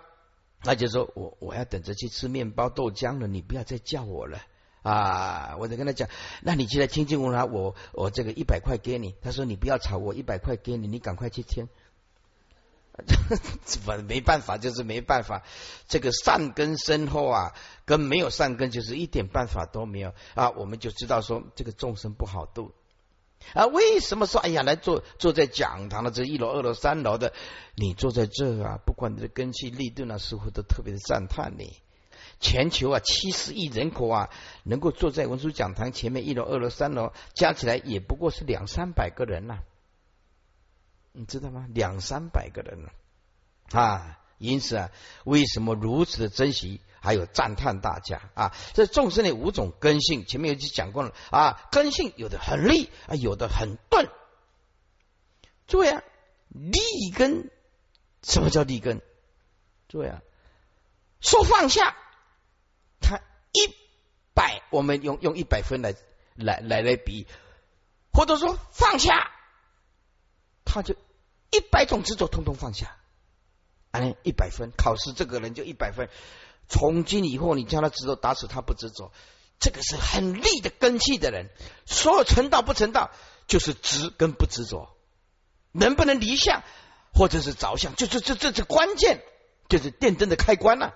[0.61, 4.43] 他就说我我要等着去吃面包豆浆了，你不要再叫我了
[4.83, 5.57] 啊！
[5.59, 6.09] 我就跟他讲，
[6.43, 9.15] 那你现在听经文了，我我这个一百块给你。
[9.23, 11.69] 他说你不要吵，我一百块给你，你赶快去听。
[13.65, 14.59] ”这没办法？
[14.59, 15.43] 就是没办法。
[15.89, 20.51] 这个善根深厚啊，跟没有善根就是一点办法都没有啊。
[20.51, 22.73] 我们就知道说，这个众生不好度
[23.55, 23.67] 啊。
[23.67, 27.33] 为什么说哎呀，来坐坐在讲堂的这一楼、二楼、三楼的，
[27.75, 31.81] 你坐在这啊，不管你的根气力顿啊，似乎都特别的赞叹你。
[32.41, 34.31] 全球啊，七十亿人口啊，
[34.65, 39.59] 能够坐在文殊讲堂前面一楼、二楼、三楼，加起来也不过是两三百个人呐。
[41.13, 41.67] 你知道吗？
[41.75, 42.93] 两三百个人了
[43.73, 44.19] 啊！
[44.39, 44.91] 因此啊，
[45.25, 48.55] 为什么如此的珍惜，还有赞叹大家啊？
[48.73, 51.69] 这众生的五种根性，前面已经讲过了啊。
[51.71, 54.09] 根性有的很利啊，有的很钝。
[55.67, 56.03] 诸位啊，
[56.49, 57.51] 利根
[58.23, 59.03] 什么叫利根？
[59.89, 60.23] 诸位啊，
[61.21, 61.97] 说放下，
[63.01, 63.21] 他
[63.53, 63.75] 一
[64.35, 65.95] 百，我们用用一百分来
[66.35, 67.27] 来来来比，
[68.13, 69.31] 或者说放下。
[70.65, 70.95] 他就
[71.51, 72.97] 一百种执着通通放下，
[73.91, 76.09] 哎，一百分考试这个人就一百分。
[76.69, 79.11] 从今以后，你叫他执着，打死他不执着。
[79.59, 81.51] 这个是很利的根气的人。
[81.87, 83.11] 所有成道不成道，
[83.49, 84.97] 就是执跟不执着，
[85.73, 86.63] 能不能离相
[87.13, 89.21] 或者是着相，就是这这这关键，
[89.69, 90.95] 就是电灯的开关了。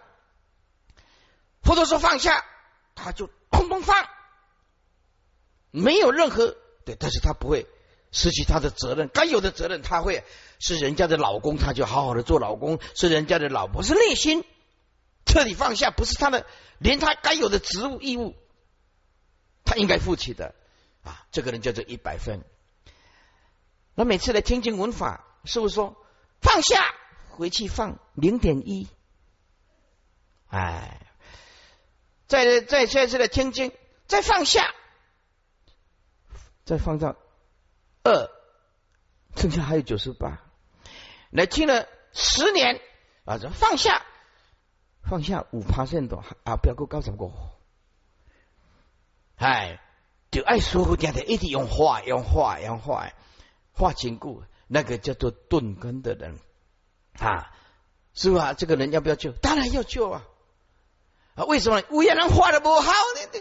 [1.65, 2.45] 或者说放下，
[2.95, 4.09] 他就通通放，
[5.71, 7.67] 没有任何对，但是他不会。
[8.17, 10.23] 失去他的责任，该有的责任他会
[10.61, 14.45] 是人家的老公，他就好好的做老公；是人家的老婆，是内心
[15.27, 16.47] 彻底放下，不是他的，
[16.79, 18.37] 连他该有的职务义务，
[19.65, 20.55] 他应该负起的
[21.03, 21.27] 啊！
[21.33, 22.45] 这个人叫做一百分。
[23.97, 25.97] 那每次来听经闻法，是不是说
[26.41, 26.95] 放下
[27.31, 28.87] 回去放零点一，
[30.47, 31.01] 哎，
[32.27, 33.73] 再再下次的听经，
[34.07, 34.75] 再放下，
[36.65, 37.17] 再放到
[38.03, 38.31] 二，
[39.37, 40.41] 剩下还有九十八。
[41.31, 42.81] 来听了十年
[43.25, 44.05] 啊，这放下，
[45.03, 47.31] 放下五趴线多啊，不要够高什么
[49.37, 49.81] 哎，
[50.31, 53.11] 就爱舒服点的，一直用话，用话，用画，
[53.73, 56.39] 画坚固，那个叫做钝根的人
[57.19, 57.53] 啊，
[58.15, 58.55] 是吧？
[58.55, 59.33] 这个人要不要救？
[59.33, 60.25] 当然要救啊！
[61.35, 61.83] 啊，为什么？
[61.91, 63.41] 乌鸦人画的不好呢？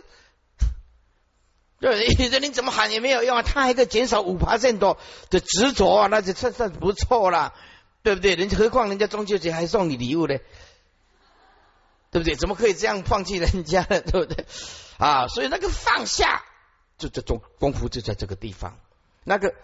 [1.80, 3.44] 对，这你怎么喊也没有用啊！
[3.44, 4.98] 他还可以减少五趴线多
[5.30, 7.54] 的执着啊，那就算算不错了。
[8.04, 8.36] 对不对？
[8.36, 10.38] 人家何况人家中秋节还送你礼物呢，
[12.12, 12.36] 对不对？
[12.36, 14.02] 怎么可以这样放弃人家呢？
[14.02, 14.46] 对不对？
[14.98, 16.44] 啊，所以那个放下，
[16.98, 18.78] 就这种功夫就在这个地方。
[19.24, 19.56] 那个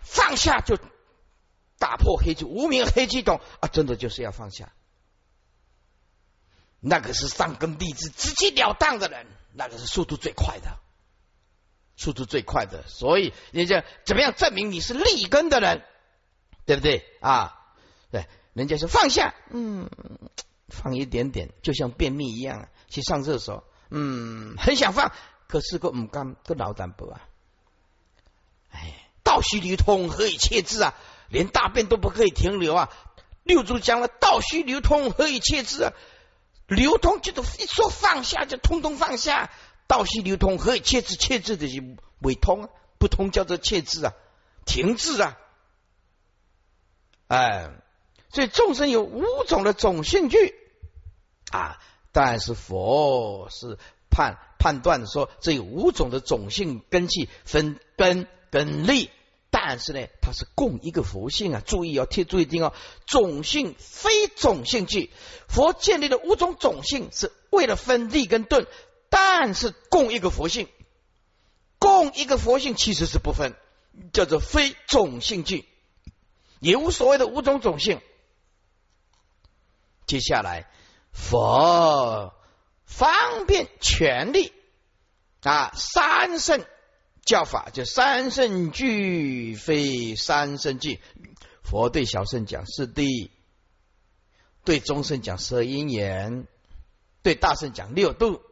[0.00, 0.76] 放下就
[1.78, 4.72] 打破黑气，无名黑气洞啊，真的就是要放下。
[6.84, 10.80] 那个是上根立志、直截了当的人，那个是速度最快的，
[11.96, 12.82] 速度最快的。
[12.88, 15.84] 所以人家怎么样证明你是立根的人？
[16.66, 17.56] 对不对啊？
[18.10, 19.88] 对，人家说放下，嗯，
[20.68, 25.12] 放一点点，就像便秘一样，去上厕所，嗯，很想放，
[25.46, 27.20] 可是个唔甘，个老胆不啊？
[28.70, 30.94] 哎，道虚流通，何以切治啊？
[31.28, 32.90] 连大便都不可以停留啊！
[33.44, 35.92] 六祖讲了，道虚流通，何以切治啊？
[36.72, 39.50] 流通就是一说放下，就通通放下。
[39.86, 41.16] 道虚流通，何以切字？
[41.16, 41.82] 切字的是
[42.20, 44.14] 未通啊，不通叫做切字啊，
[44.64, 45.36] 停滞啊。
[47.28, 47.70] 哎，
[48.30, 50.54] 所以众生有五种的种性具
[51.50, 51.78] 啊，
[52.12, 53.78] 但是佛是
[54.10, 59.10] 判判断说这有五种的种性根气分根跟力，
[59.64, 61.62] 但是呢，它是共一个佛性啊。
[61.64, 62.74] 注意要贴注意听哦，
[63.06, 65.12] 种性非种性具，
[65.46, 68.66] 佛建立的五种种性是为了分利跟顿，
[69.08, 70.68] 但是共一个佛性，
[71.78, 73.54] 共一个佛性其实是不分，
[74.12, 75.64] 叫做非种性具。
[76.58, 78.00] 也无所谓的五种种性。
[80.06, 80.68] 接下来，
[81.12, 82.34] 佛
[82.84, 84.52] 方便权力
[85.42, 86.64] 啊，三圣
[87.24, 91.00] 教法就三圣具，非三圣具。
[91.62, 93.30] 佛对小圣讲是地，
[94.64, 96.46] 对中圣讲十二因缘，
[97.22, 98.42] 对大圣讲六度。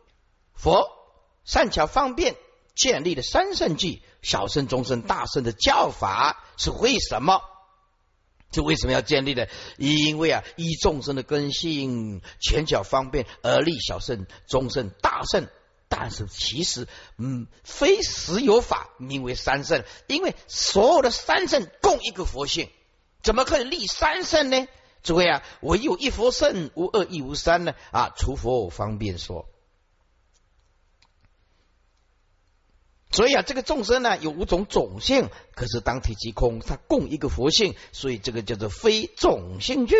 [0.54, 0.88] 佛
[1.44, 2.36] 善巧方便
[2.74, 7.42] 建立的三圣具，小圣、中圣、大圣的教法是为什么？
[8.52, 9.46] 这为什么要建立呢？
[9.78, 15.48] 因为啊，依众生的根性，前脚方便而立小圣、中圣、大圣。
[15.92, 16.86] 但是其实，
[17.18, 22.70] 嗯，非实有法名为三圣，因为所有的三圣共一个佛性，
[23.22, 24.68] 怎么可以立三圣呢？
[25.02, 27.74] 诸位啊，唯有一佛圣，无二亦无三呢？
[27.90, 29.48] 啊，除佛方便说。
[33.10, 39.96] 所以啊，这个众生呢有五种种性，可是当体即空，它共一个佛性，所以这个叫做非种性具。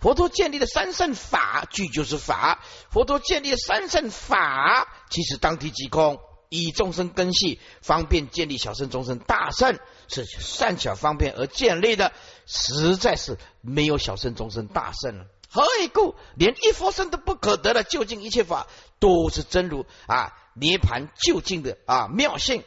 [0.00, 12.12] 佛陀建立的三圣法具就是法，佛陀建立的三圣法其实当体即空，以众生根系方便建立小圣、中圣、大圣，是善巧方便而建立的，
[12.46, 15.26] 实在是没有小圣、中圣、大圣了。
[15.48, 16.16] 何以故？
[16.34, 18.66] 连一佛圣都不可得的究竟一切法，
[18.98, 20.32] 都是真如啊！
[20.54, 22.64] 涅盘究竟的啊妙性，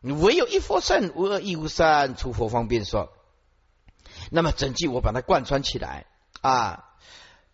[0.00, 3.12] 唯有一佛圣，无二亦无三，出佛方便说。
[4.30, 6.06] 那么整句我把它贯穿起来
[6.46, 6.84] 啊，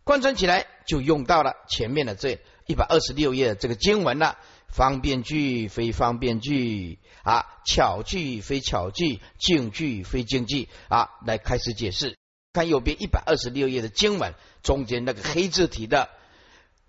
[0.05, 4.37] 贯穿起来就用到了前面的这一百二十六页这个经文了。
[4.69, 12.17] 方便句非方便句啊，巧句非巧句，静句非静句啊，来开始解释。
[12.55, 16.09] 看右边一百二十六页的经文，中间那个黑字体的。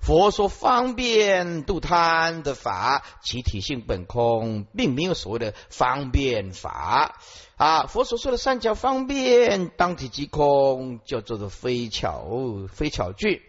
[0.04, 7.18] 佛说方便度贪的法，其体性本空，并没有所谓的方便法
[7.56, 7.86] 啊。
[7.86, 13.44] 佛所说的三巧方便，当体即空，叫做的非巧非巧句。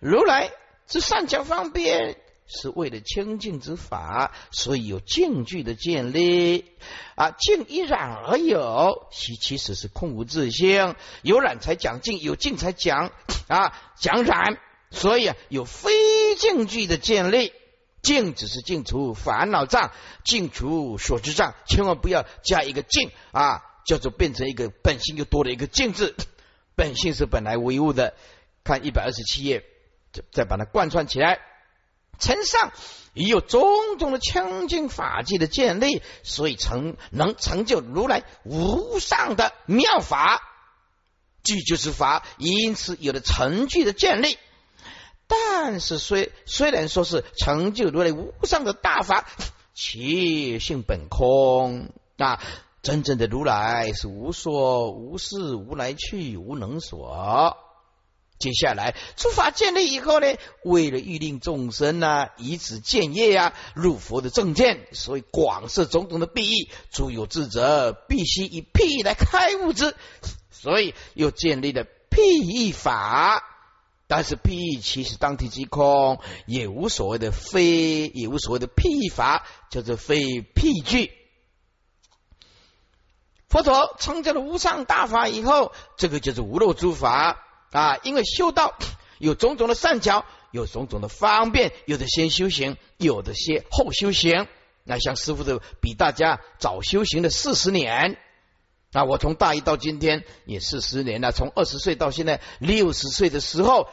[0.00, 0.50] 如来
[0.88, 2.16] 之三巧方便，
[2.48, 6.72] 是为了清净之法，所以有净句的建立
[7.14, 7.30] 啊。
[7.30, 13.12] 净一染而有，其其实是空无自性，有染才讲净，有净才讲
[13.46, 14.58] 啊讲染。
[14.90, 17.52] 所以啊，有非净句的建立，
[18.02, 19.92] 净只是净除烦恼障，
[20.24, 26.14] 净除所知障，千万不要加一个净啊，叫做变成一个本性又多了一个净字。
[26.74, 28.14] 本性是本来无物的。
[28.64, 29.64] 看一百二十七页，
[30.30, 31.40] 再把它贯穿起来。
[32.18, 32.70] 尘上
[33.14, 40.42] 已有种种的清净法界的建立，所以成能成就如来无上的妙法。
[41.42, 44.36] 具就是法，因此有了成具的建立。
[45.28, 49.28] 但是虽虽然说是成就如来无上的大法，
[49.74, 52.40] 其性本空啊。
[52.80, 57.56] 真正的如来是无所无事无来去无能所。
[58.38, 60.28] 接下来诸法建立以后呢，
[60.64, 66.70] 为了欲令众生啊以此建业啊入佛的正见，所以广设种种的弊义。
[66.90, 69.94] 诸有智者必须以辟来开悟之，
[70.50, 73.42] 所以又建立了辟义法。
[74.08, 81.12] 但是辟义其实当体即空，也无所谓的非，也无所谓的辟法，叫做非辟句。
[83.48, 87.98] 佛陀成就了无上大法以后，这个就是无漏诸法啊。
[88.02, 88.74] 因为修道
[89.18, 94.48] 有种种的善巧，有种种的方便，有的先修行，有的先后修行。
[94.84, 98.18] 那像师傅的比大家早修行了四十年
[98.92, 103.88] 啊，我从大一到今天也四十年了，从二十岁到现在六十岁的时候，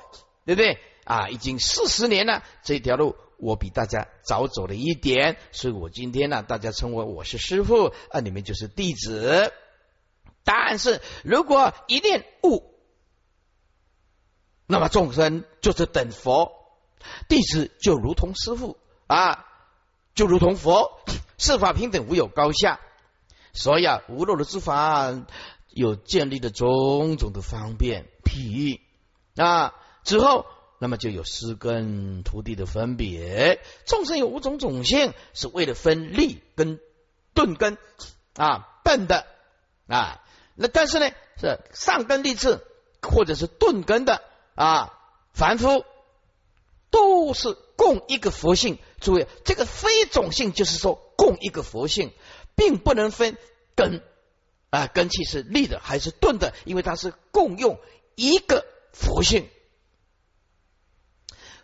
[0.46, 1.30] 对不对啊？
[1.30, 3.16] 已经四十年了，这条路。
[3.38, 9.52] 我比大家早走了一点，所以我今天呢，大家称为我是师傅啊，你们就是弟子。
[10.46, 12.64] 但是如果一念悟，
[14.66, 16.54] 那么众生就是等佛，
[17.28, 19.46] 弟子就如同师傅啊，
[20.14, 21.02] 就如同佛，
[21.38, 22.80] 四法平等，无有高下。
[23.56, 25.12] 所以啊，无漏的之法
[25.72, 28.82] 有建立的种种的方便譬喻
[29.36, 30.46] 啊之后。
[30.78, 36.82] 那么就有师根徒弟的分别，众生有五种种性，是为了分立跟
[37.34, 37.78] 钝根
[38.36, 39.26] 啊，笨的
[39.88, 40.22] 啊。
[40.54, 42.60] 那但是呢，是上根立志
[43.02, 44.22] 或者是钝根的
[44.54, 44.92] 啊，
[45.32, 45.86] 凡夫
[46.92, 48.78] 都是共一个佛性。
[49.00, 52.12] 注意，这个非种性就是说共一个佛性，
[52.56, 53.38] 并不能分
[53.76, 54.02] 根
[54.70, 57.80] 啊，根气是立的还是钝的，因为它是共用
[58.16, 59.48] 一个佛性。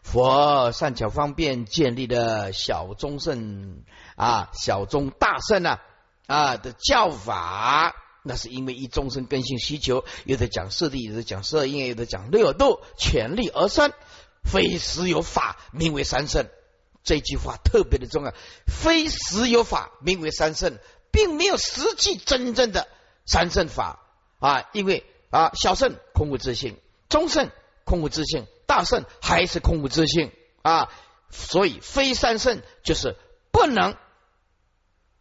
[0.02, 3.84] 佛善巧方便建立的小中圣
[4.16, 5.82] 啊，小中大圣啊
[6.26, 13.94] 啊的教法，那是因为一众生根性需求，有的讲四谛，有的讲十二因，有的讲六度，全力而生，
[14.44, 16.50] 非实有法名为三圣。
[17.04, 18.34] 这句话特别的重要，
[18.68, 20.78] 非实有法名为三圣，
[21.12, 22.88] 并没有实际真正的
[23.26, 23.99] 三圣法。
[24.39, 26.78] 啊，因为啊小圣空无自性，
[27.10, 27.49] 中圣
[27.86, 28.45] 空无自性。
[28.66, 30.32] 大圣还是空无自性。
[30.62, 30.91] 啊，
[31.32, 33.16] 所以非三圣就是
[33.52, 33.95] 不能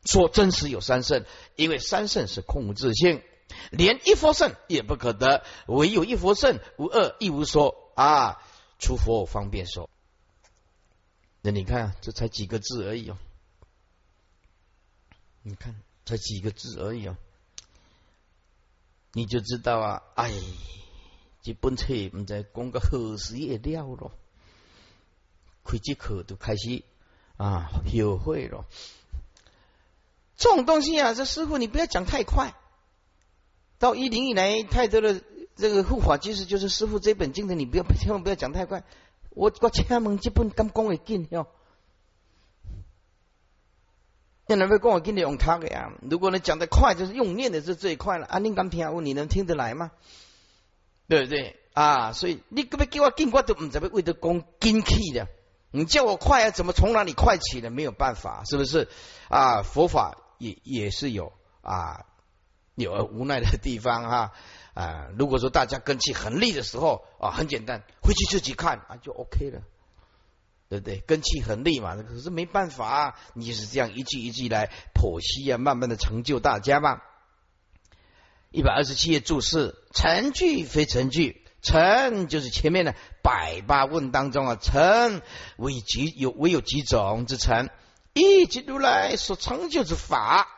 [0.04, 1.24] 说真实有三圣，
[1.56, 3.22] 因为三圣是空无自性，
[3.70, 8.42] 连一佛圣也不可得，唯有一佛圣，无二亦无说啊，
[8.78, 9.88] 出佛方便说。
[11.42, 13.18] 那你看，这才几个字而已哦，
[15.42, 15.74] 你看
[16.04, 17.16] 才几个字而已哦，
[19.12, 20.32] 你就知道啊，哎。
[21.42, 24.12] 这本册唔知讲个何时也了咯，
[25.64, 26.82] 开这课都开始
[27.38, 28.66] 啊学会了。
[30.36, 32.54] 这种东西啊，这师傅你不要讲太快。
[33.78, 35.22] 到一零以来，太多的
[35.56, 38.84] 这个护法其实就是师傅这本经的，你不要千万不要讲太快。
[39.30, 41.46] 我我请问这本敢讲会紧哟？
[44.46, 45.92] 你能不能跟我跟你用他的呀？
[46.02, 48.26] 如果你讲的快，就是用念的是最快了。
[48.26, 49.92] 啊，你敢听我，你能听得来吗？
[51.06, 52.12] 对不对啊？
[52.12, 55.28] 所以你可不给我紧，我都唔知要为了讲紧气的。
[55.70, 57.70] 你叫我快啊，怎么从哪里快起呢？
[57.70, 58.88] 没有办法，是不是
[59.28, 59.62] 啊？
[59.62, 62.06] 佛法也也是有啊，
[62.74, 64.32] 有无奈的地方哈啊。
[64.80, 69.62] 啊如果说大家根气很利的时候啊，很简单，回去自己看啊，就 OK 了，
[70.68, 71.00] 对不对？
[71.00, 77.02] 根气很利嘛，可是没办法，你就是这样一句一句来剖析啊，慢慢的成就大家嘛。
[78.50, 85.22] 一百二十七页注释：成句非成句，成就是前面的百八问当中啊，成
[85.56, 87.68] 为几有唯有几种之成，
[88.12, 90.48] 一即如来所成就之法，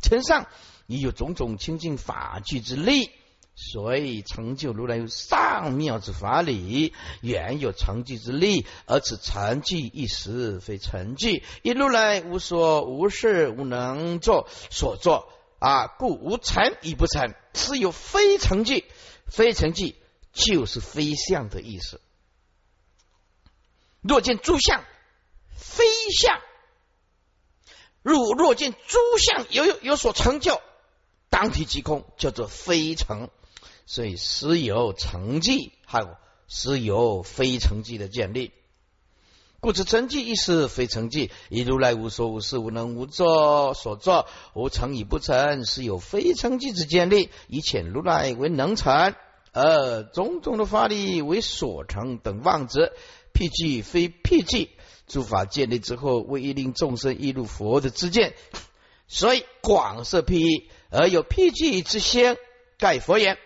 [0.00, 0.46] 成上
[0.86, 3.10] 已有种种清净法具之力，
[3.54, 15.32] 所以成就如来上妙之法理，原有成具之力，而此成具一时非成具，一如来无所无事无能作所作。
[15.58, 18.84] 啊，故无成亦不成，是有非成句，
[19.26, 19.96] 非成句
[20.34, 21.98] 就是非相的意思。
[24.02, 24.84] 若见诸相
[25.56, 26.38] 非相，
[28.02, 30.60] 如若见诸相有有所成就，
[31.30, 33.28] 当体即空，叫做非成。
[33.86, 36.08] 所以实有成绩，还有
[36.48, 38.50] 实有非成绩的建立。
[39.60, 47.30] 故知成绩亦是非成绩，以如来无所无事无能无作所作，无成与不成，是有非成绩之建立。
[47.48, 49.14] 以遣如来为能成，
[49.52, 52.92] 而种种的法力为所成等妄之，
[53.32, 54.70] 辟迹非辟迹，
[55.06, 58.34] 诸法建立之后，为一令众生依入佛的知见，
[59.08, 62.38] 所以广设辟易，而有辟迹之先，
[62.78, 63.36] 盖佛言：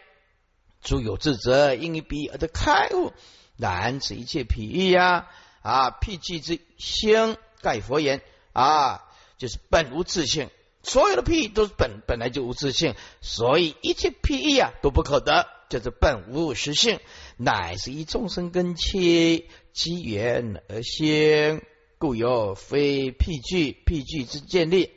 [0.83, 3.13] 诸有智者，应以彼而得开悟。
[3.57, 5.29] 然此一切辟易呀。
[5.63, 8.23] 啊，辟迹之先盖佛言
[8.55, 9.05] 啊，
[9.37, 10.49] 就是本无自性，
[10.83, 16.99] 所有的辟都是本本来就无自性，所以一切辟易啊都不可得，就是本无实性，
[17.37, 21.63] 乃是以众生根器机缘而兴，
[21.99, 24.91] 故有非辟具辟具之建立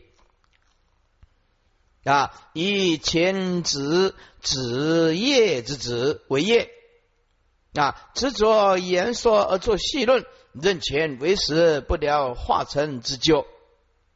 [2.03, 6.69] 啊，以前子子业之子为业
[7.73, 10.25] 啊，执着言说而作细论。
[10.53, 13.47] 认钱为实，不了化成之咎。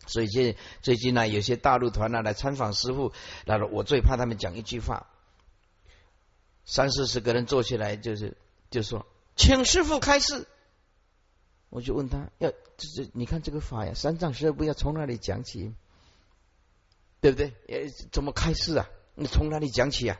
[0.06, 3.12] 所以，现最近呢，有些大陆团呢来参访师傅，
[3.46, 5.08] 那我最怕他们讲一句话：
[6.64, 8.38] 三四十个人坐起来，就是
[8.70, 10.48] 就说，请师傅开示。
[11.70, 15.74] 我就问他，要这这，你看这个法呀，三藏十二部要从哪里讲起？
[17.22, 17.54] 对不对？
[17.68, 18.88] 呃，怎么开示啊？
[19.16, 20.18] 你从哪里讲起啊？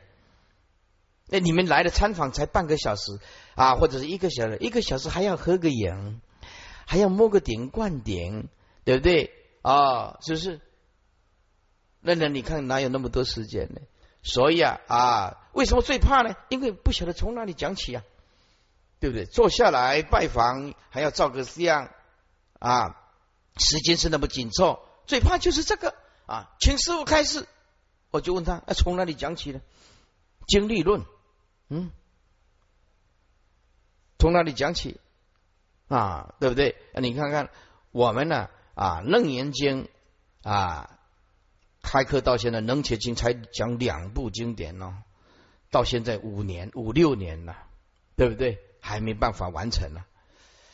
[1.26, 3.18] 那你们来的参访才半个小时
[3.54, 6.20] 啊，或者是一个小时，一个小时还要合个影，
[6.86, 8.48] 还要摸个顶灌顶，
[8.84, 9.30] 对不对
[9.62, 10.18] 啊？
[10.22, 10.60] 是不是？
[12.00, 13.80] 那那你看哪有那么多时间呢？
[14.22, 16.34] 所以啊啊，为什么最怕呢？
[16.48, 18.02] 因为不晓得从哪里讲起啊，
[18.98, 19.26] 对不对？
[19.26, 21.90] 坐下来拜访还要照个相
[22.58, 22.96] 啊，
[23.56, 25.94] 时间是那么紧凑，最怕就是这个
[26.28, 27.46] 啊，请师傅开示，
[28.10, 29.62] 我就问他，啊，从哪里讲起呢？
[30.46, 31.02] 经历论。
[31.70, 31.90] 嗯，
[34.18, 35.00] 从哪里讲起
[35.88, 36.34] 啊？
[36.38, 36.76] 对不对？
[37.00, 37.48] 你看看
[37.92, 39.88] 我们呢啊，《楞严经》
[40.48, 40.98] 啊，
[41.80, 45.02] 开课到现在，《楞伽经》才讲两部经典呢，
[45.70, 47.56] 到现在五年五六年了，
[48.16, 48.58] 对不对？
[48.80, 50.04] 还没办法完成呢，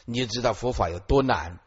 [0.05, 1.61] 你就知道佛法有多难。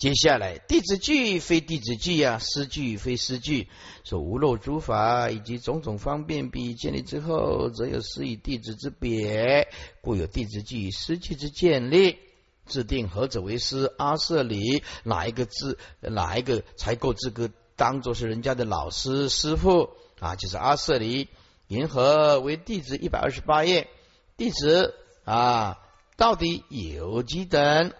[0.00, 3.68] 接下来，弟子句非弟子句啊，诗句非诗句，
[4.02, 9.68] 说无漏诸法以及种种方便，必建立之后，则有施以弟子之别，
[10.00, 12.16] 故有弟子句、诗句之建立。
[12.66, 13.92] 制定何者为师？
[13.98, 20.34] 阿舍里哪一个字，哪一个才够资格当做是人家的老师师傅啊？
[20.34, 21.28] 就是阿舍里。
[21.68, 23.90] 银河为弟子一百二十八页，
[24.38, 24.94] 弟子
[25.24, 25.78] 啊，
[26.16, 27.92] 到底有几等？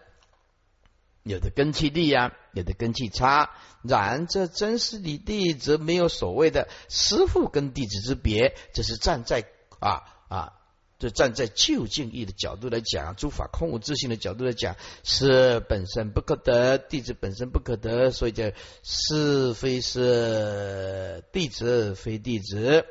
[1.23, 3.51] 有的根气利啊，有的根气差。
[3.83, 8.55] 然这真实理地，则没有所谓的师傅跟弟子之别。
[8.73, 9.45] 这是站在
[9.81, 10.53] 啊啊，
[10.99, 18.51] 这站在究竟义的角度来讲，诸法空无自性的角度来讲，是本身不可得，弟子本身不可得，所以叫
[18.83, 22.85] 是非是弟子非弟子。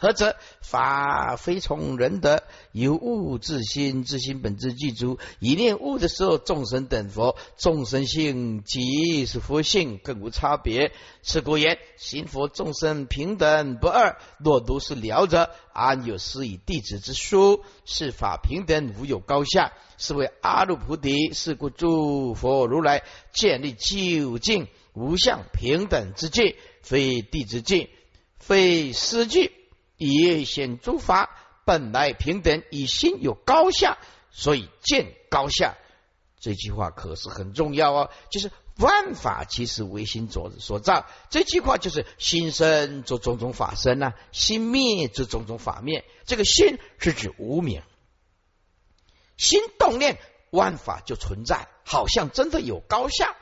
[0.00, 0.34] 何则？
[0.62, 2.42] 法非从人得，
[2.72, 5.18] 由物自心，自心本自具足。
[5.40, 10.92] 以念物的时候，众生等佛，众生性即是佛性，更无差别。
[11.22, 14.16] 是故言心佛众生平等不二。
[14.38, 17.62] 若读是了者，安有施以弟子之书？
[17.84, 19.74] 是法平等，无有高下。
[19.98, 21.34] 是为阿耨菩提。
[21.34, 23.02] 是故诸佛如来
[23.34, 27.90] 建立究竟无相平等之境，非弟子境，
[28.38, 29.50] 非师境。
[30.06, 31.28] 也显诸法
[31.66, 33.98] 本来平等，以心有高下，
[34.30, 35.76] 所以见高下。
[36.40, 41.06] 这句话可是很重要哦，就是万法其实为心所所造。
[41.28, 46.06] 这句话就是心生则种种法生呐，心灭则种种法灭。
[46.24, 47.82] 这个心是指无名，
[49.36, 50.18] 心动念
[50.50, 53.36] 万法就存在，好像真的有高下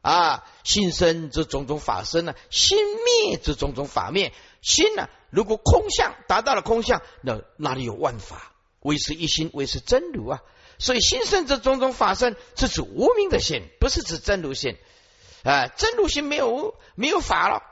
[0.00, 0.48] 啊。
[0.64, 4.32] 心生则种种法生呢，心灭则种种法灭。
[4.62, 5.10] 心呢？
[5.30, 8.52] 如果空相达到了空相，那哪里有万法？
[8.80, 10.40] 唯是一心，唯是真如啊！
[10.78, 14.76] 所以心生这种种法生，是指无名的心，不是指真如心。
[15.42, 17.62] 啊，真如心没有没有法了，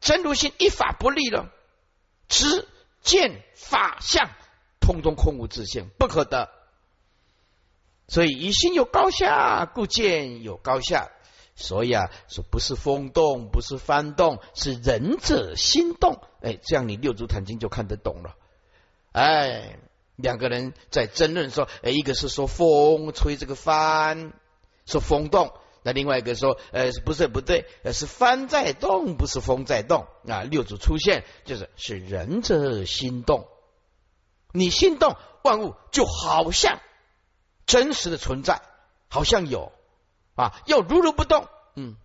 [0.00, 1.50] 真如心一法不立了，
[2.28, 2.68] 知
[3.02, 4.28] 见法相，
[4.80, 6.50] 通通空无自性，不可得。
[8.08, 11.10] 所以以心有高下，故见有高下。
[11.54, 16.20] 所以啊，说不是风动，不是幡动，是仁者心动。
[16.40, 18.36] 哎，这样你六祖坛经就看得懂了。
[19.12, 19.78] 哎，
[20.16, 24.32] 两个人在争论说，哎，一个是说风吹这个帆，
[24.86, 25.48] 说风动；
[25.82, 30.06] 那另外一个说，呃，不是不对，是帆在动，不是风在动。
[30.28, 33.48] 啊，六祖出现就是是仁者心动，
[34.52, 36.80] 你心动，万物就好像
[37.66, 38.62] 真实的存在。
[39.10, 39.72] 好像有
[40.34, 41.96] 啊，要如如不动，嗯，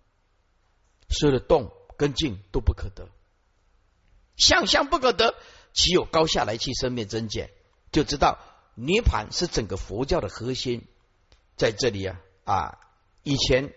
[1.10, 3.08] 所有的动跟静都不可得，
[4.36, 5.34] 相相不可得，
[5.72, 7.50] 岂有高下来去生灭增减？
[7.92, 8.38] 就知道
[8.74, 10.86] 涅盘是整个佛教的核心，
[11.56, 12.78] 在这里啊啊，
[13.22, 13.72] 以前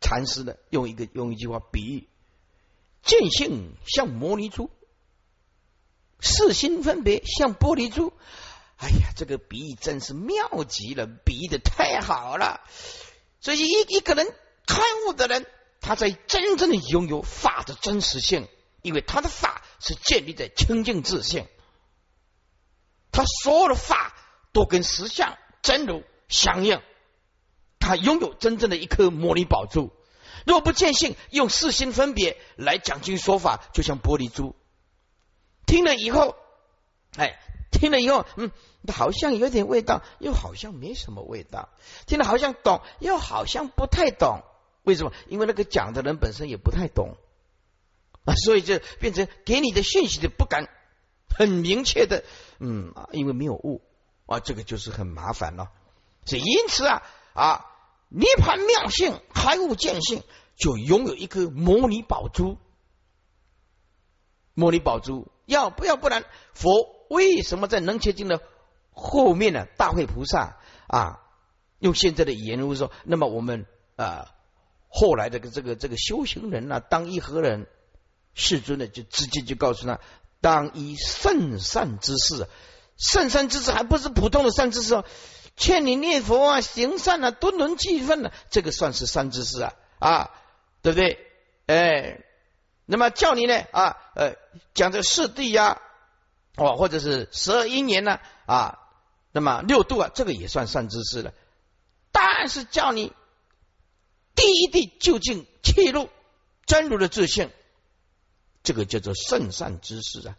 [0.00, 2.08] 禅师呢用一个用一句话比喻，
[3.02, 4.70] 见性像摩尼珠，
[6.20, 8.12] 四心分别像玻璃珠。
[8.76, 12.60] 哎呀，这个比喻真是妙极了，比喻的太好了。
[13.40, 14.26] 所以一一个人
[14.66, 15.46] 开悟的人，
[15.80, 18.46] 他在真正的拥有法的真实性，
[18.82, 21.46] 因为他的法是建立在清净自性，
[23.12, 24.14] 他所有的法
[24.52, 26.80] 都跟实相真如相应，
[27.78, 29.92] 他拥有真正的一颗摩尼宝珠。
[30.44, 34.54] 若不见性，用四心分别来讲经说法，就像玻璃珠。
[35.66, 36.36] 听了以后，
[37.16, 37.40] 哎。
[37.72, 38.52] 听了以后，嗯，
[38.90, 41.68] 好像有点味道，又好像没什么味道。
[42.06, 44.40] 听了好像懂，又好像不太懂。
[44.82, 45.12] 为什么？
[45.28, 47.18] 因为那个讲的人本身也不太懂
[48.26, 50.68] 啊，所以就变成给你的讯息的不敢
[51.34, 52.24] 很明确的，
[52.58, 53.80] 嗯，因为没有悟
[54.26, 55.70] 啊，这个就是很麻烦了。
[56.26, 57.02] 所以因此啊
[57.32, 57.64] 啊，
[58.10, 60.22] 涅盘妙性开悟见性，
[60.56, 62.58] 就拥有一颗摩尼宝珠。
[64.52, 65.96] 摩尼宝珠要不要？
[65.96, 66.94] 不然佛。
[67.08, 68.42] 为什么在能切经的
[68.90, 69.64] 后面呢？
[69.76, 70.56] 大会菩萨
[70.88, 71.20] 啊，
[71.78, 73.64] 用现在的语言说，那么我们
[73.94, 74.34] 啊，
[74.88, 77.68] 后来这个这个这个修行人呢，当一何人？
[78.36, 79.98] 世尊呢，就直接就告诉他，
[80.40, 82.46] 当以圣善之事，
[82.96, 85.04] 圣善之事还不是普通的善知识哦，
[85.56, 90.30] 劝你念佛啊，行善啊，敦伦气分啊，这个算是善知识啊啊，
[90.82, 91.18] 对不对？
[91.66, 92.20] 哎，
[92.84, 94.36] 那么叫你呢啊呃，
[94.74, 95.80] 讲这四谛呀。
[96.58, 98.18] 哦，或者是十二因缘呢？
[98.46, 98.78] 啊，
[99.30, 101.34] 那么六度啊，这个也算善知识了。
[102.12, 103.12] 但是叫你
[104.34, 106.08] 第一地究竟切入
[106.64, 107.50] 真如的自性，
[108.66, 110.36] 这个叫做圣善之事啊。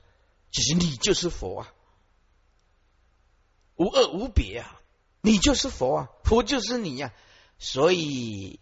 [0.52, 1.74] 其实你就是佛啊，
[3.78, 4.82] 无二无别啊，
[5.22, 7.14] 你就是佛啊，佛就是你呀。
[7.58, 8.60] 所以。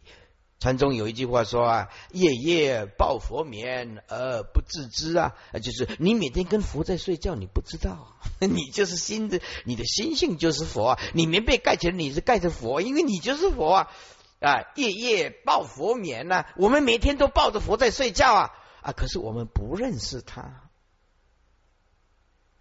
[0.57, 10.99] 禅宗有一句话说啊，夜夜抱佛眠而不自知啊，就是你每天跟佛在睡觉，你不知道， 你就是心的，你的心性就是佛啊。
[11.13, 13.91] 你没被盖起来，你是盖着佛，因为你就是佛啊
[14.39, 14.63] 啊！
[14.75, 18.51] 夜夜抱佛眠呐，我们每天都抱着佛在睡觉啊
[18.85, 18.91] 啊！
[18.91, 20.69] 可是我们不认识他，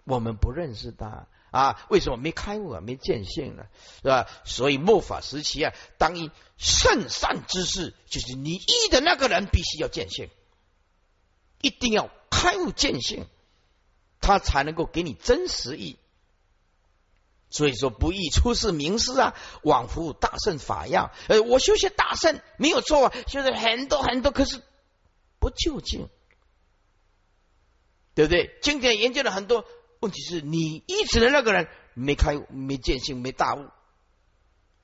[0.05, 1.27] 我们不认识他。
[1.51, 2.81] 啊，为什么没开悟啊？
[2.81, 3.67] 没见性呢，
[4.03, 4.27] 是吧？
[4.45, 10.31] 所以末法时期啊，当一圣善之事，就是你一的那个人必须要见性，
[11.61, 13.27] 一定要开悟见性，
[14.21, 15.99] 他才能够给你真实意。
[17.51, 21.13] 所以说，不易出世名师啊，往复大圣法样。
[21.29, 24.61] 呃，我修习大圣没有错啊，修的很多很多，可是
[25.45, 26.09] 不究竟，
[28.15, 28.59] 对不对？
[28.63, 29.67] 经典研究了很多。
[30.01, 33.69] 问题是你一直的那个人没开没见性没大悟，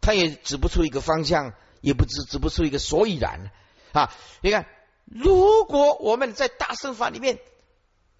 [0.02, 3.50] 他也指不出一个方向，也不指指不出一个所以然
[3.92, 4.12] 啊！
[4.42, 4.66] 你看，
[5.06, 7.38] 如果我们在大圣法里面，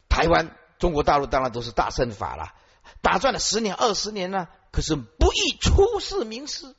[0.09, 2.55] 台湾、中国大陆当然都是大圣法了，
[3.03, 6.74] 打转了十年、二十年呢，可是不易出世名师。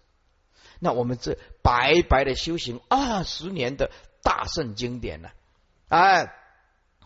[0.79, 3.91] 那我们这白白的修行二十年的
[4.23, 5.29] 大圣经典呢？
[5.91, 6.37] 哎。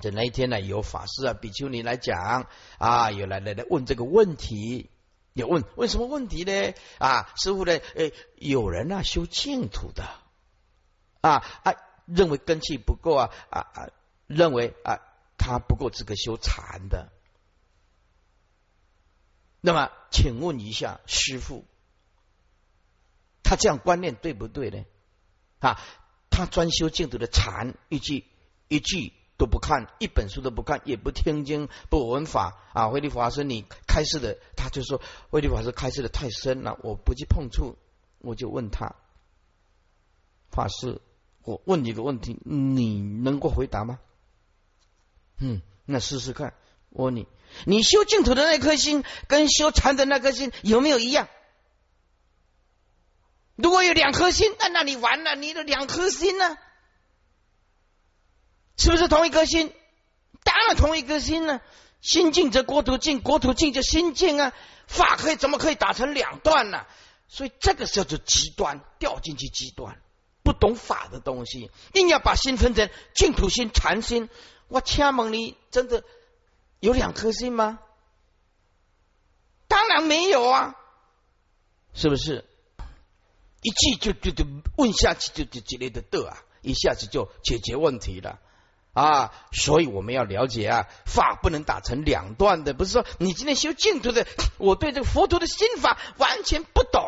[0.01, 2.47] 这那一天呢，有法师啊，比丘尼来讲
[2.79, 4.89] 啊，有来来来问这个问题，
[5.31, 6.73] 有问问什么问题呢？
[6.99, 7.79] 啊，师傅呢？
[7.95, 10.03] 诶，有人啊修净土的
[11.21, 11.75] 啊啊，
[12.05, 13.88] 认为根气不够啊啊啊，
[14.27, 14.99] 认为啊
[15.38, 17.09] 他不够资格修禅的。
[19.61, 21.63] 那么，请问一下师傅，
[23.43, 24.83] 他这样观念对不对呢？
[25.59, 25.79] 啊，
[26.29, 28.25] 他专修净土的禅，一句
[28.68, 29.13] 一句。
[29.38, 32.88] 都不看一本书都不看，也不听经不闻法啊！
[32.88, 37.76] 慧律法师，你开示的，他就说慧律法师开示的太深了，我不去碰触。
[38.20, 38.95] 我就问他，
[40.51, 41.01] 法师，
[41.43, 43.99] 我问你个问题，你能够回答吗？
[45.39, 46.53] 嗯，那试试看。
[46.91, 47.28] 我问你，
[47.66, 51.28] 你修净土的那颗心，跟修禅的那颗心有没有一样？
[53.57, 56.57] 如果有两颗心，那那你完了，你的两颗心呢？
[58.78, 59.73] 是不是同一颗心？
[60.43, 61.61] 当然同一颗心呢。
[62.01, 64.53] 心静则国土静，国土静就心静啊。
[64.88, 66.86] 法可以怎么可以打成两段呢？
[67.28, 69.99] 所以这个叫做极端，掉进去极端，
[70.43, 74.30] 不懂法的东西，硬要把心分成净土心、禅心。
[74.67, 76.03] 我掐蒙你真的
[76.80, 77.80] 有两颗心吗？
[79.67, 80.76] 当然没有啊，
[81.95, 82.45] 是不是？
[83.63, 84.45] 一句就就就
[84.78, 88.39] 问下去就就之类的得啊，一下子就解决问题了
[88.96, 89.34] 啊！
[89.52, 94.26] 所以我们要了解啊，法不能打成两段的，不是说你今天修净土的，
[94.58, 97.04] 我对这个佛陀的心法完全不懂，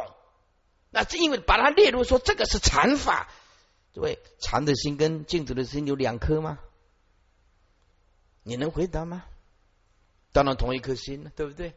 [0.90, 3.30] 那是因为把它列入说这个是禅法，
[3.94, 6.60] 对，禅的心跟净土的心有两颗吗？
[8.44, 9.24] 你能回答吗？
[10.34, 11.74] 当然同一颗心对不对？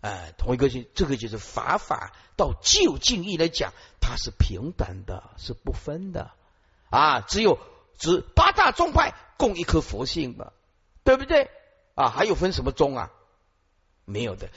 [0.00, 6.32] 哎，同一颗心，这个就是法法到究竟义来讲，它是平等的，是不分的
[6.90, 7.20] 啊。
[7.20, 7.58] 只有
[7.98, 10.52] 只八大宗派共一颗佛性嘛，
[11.02, 11.50] 对不对？
[11.94, 13.10] 啊，还有分什么宗啊？
[14.04, 14.48] 没有的。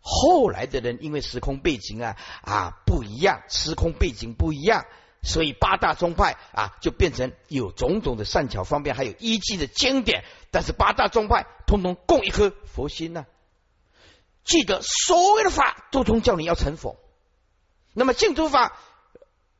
[0.00, 4.86] 后来的人因为时空背景啊啊不一样，时空背景不一样，
[5.22, 10.24] 所以八大宗派啊就变成有种种的善巧方便，还有依据的经典。
[10.52, 13.26] 但是八大宗派通通共一颗佛心呢。
[14.44, 17.00] 记得所有的法都通叫你要成佛，
[17.92, 18.78] 那么净土法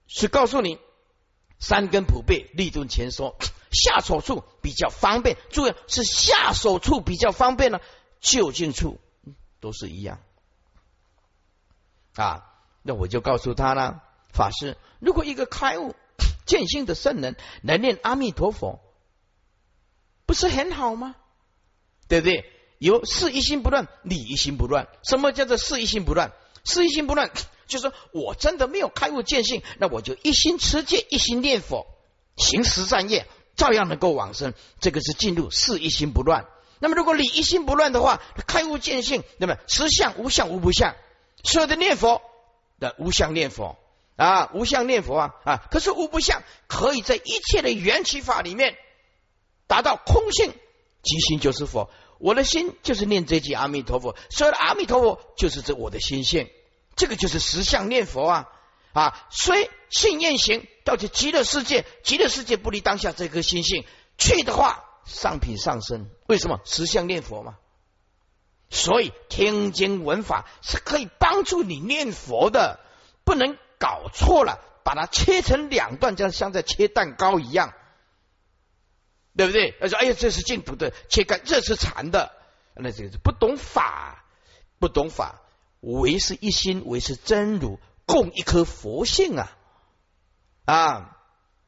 [0.06, 0.78] 是告诉你
[1.58, 3.36] 三根普被，立顿前说，
[3.72, 5.36] 下手处比较方便。
[5.50, 7.80] 注意是下手处比较方便呢，
[8.20, 9.00] 就近处
[9.60, 10.20] 都是一样
[12.14, 12.44] 啊。
[12.82, 14.02] 那我就告诉他了，
[14.32, 15.94] 法师，如果一个开悟
[16.46, 18.80] 见性的圣人来念阿弥陀佛，
[20.26, 21.16] 不是很好吗？
[22.08, 22.52] 对不对？
[22.78, 24.86] 有事一心不乱，理一心不乱。
[25.02, 26.32] 什么叫做事一心不乱？
[26.66, 27.30] 是一心不乱，
[27.66, 31.86] 就是我真的没有开悟见性，那我就一心持戒，一心念佛，
[32.36, 34.52] 行十善业，照样能够往生。
[34.80, 36.46] 这个是进入是一心不乱。
[36.78, 40.94] 那么如果你一心不乱的话，开悟见性，那么实相无相无不相，
[41.42, 42.20] 所有的念佛
[42.78, 43.78] 的无相念佛
[44.16, 48.76] 啊，无相念佛啊啊，可是无不相可以在一切的缘起法里面
[49.66, 50.52] 达到空性，
[51.02, 51.90] 即心就是佛。
[52.18, 56.48] 我的心就是念这句阿弥陀佛，所有的阿弥陀佛就是这我的心性，
[56.96, 58.48] 这个就是实相念佛啊
[58.92, 59.26] 啊！
[59.30, 63.84] 虽信念行到这极乐世界，极乐世界不离当下这颗心性
[64.18, 66.08] 去的话，上品上升。
[66.26, 67.58] 为什么实相念佛嘛？
[68.70, 72.80] 所以听经闻法是可以帮助你念佛的，
[73.24, 77.74] 不能搞错了，把它切成两段，像像在切蛋糕一样。
[79.36, 79.76] 对不对？
[79.78, 82.32] 他说：“哎呀，这是净土的切干，这是禅的，
[82.74, 84.24] 那这个是不懂法，
[84.78, 85.42] 不懂法，
[85.86, 89.56] 唯是一心，唯是真如，共一颗佛性啊！
[90.64, 91.16] 啊，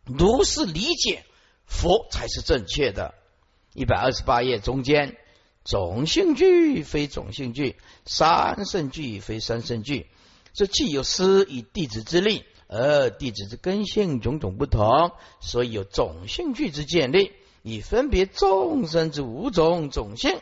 [0.05, 1.25] 如是理解
[1.65, 3.15] 佛才是正确的。
[3.75, 5.17] 一百二十八页中间，
[5.65, 10.09] 种性具非种性具，三圣具非三圣具。
[10.53, 17.33] 这既有师以弟子之力，而弟子之根性种种不同，所以有种性具之建立。”
[17.65, 20.41] 以分别众生之五种种性，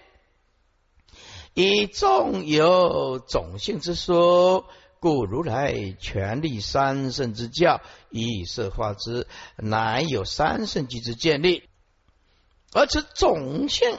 [1.59, 4.69] 以众有种性之说，
[5.01, 7.81] 故如来全力三圣之教，
[8.11, 9.27] 以色化之，
[9.57, 11.63] 乃有三圣机之建立。
[12.75, 13.99] 而此种性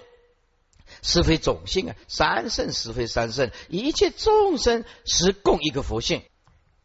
[1.02, 6.22] 是非种性啊，三圣是非三圣，一切众生实共一个佛性，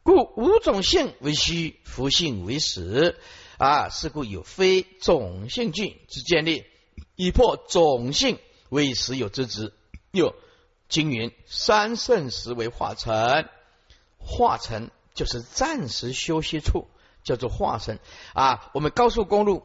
[0.03, 3.19] 故五种性为虚，佛性为实。
[3.59, 6.65] 啊，是故有非种性具之建立，
[7.15, 8.39] 以破种性
[8.71, 9.75] 为实有之执。
[10.13, 10.35] 又
[10.93, 13.49] 经云三圣时为化成，
[14.19, 16.87] 化成就是暂时休息处，
[17.25, 17.99] 叫做化成。
[18.35, 19.65] 啊，我们高速公路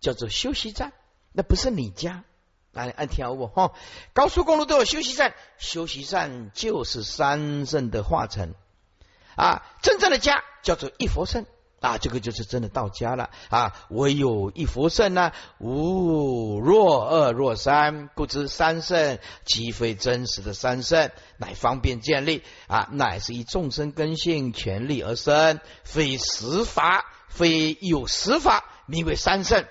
[0.00, 0.94] 叫做休息站，
[1.32, 2.24] 那不是你家。
[2.72, 3.74] 来按条我哈，
[4.14, 8.54] 高速公路都有休息站，休息站就是三圣的化成。
[9.36, 11.44] 啊，真正的家叫做一佛圣。
[11.82, 13.74] 啊，这个就是真的到家了啊！
[13.90, 29.64] 唯有一佛圣呢，无若二若三，故知三圣即非真实的三圣，乃方便建立啊，乃是以众生根性权力而生，非实法，非有实法，名为三圣，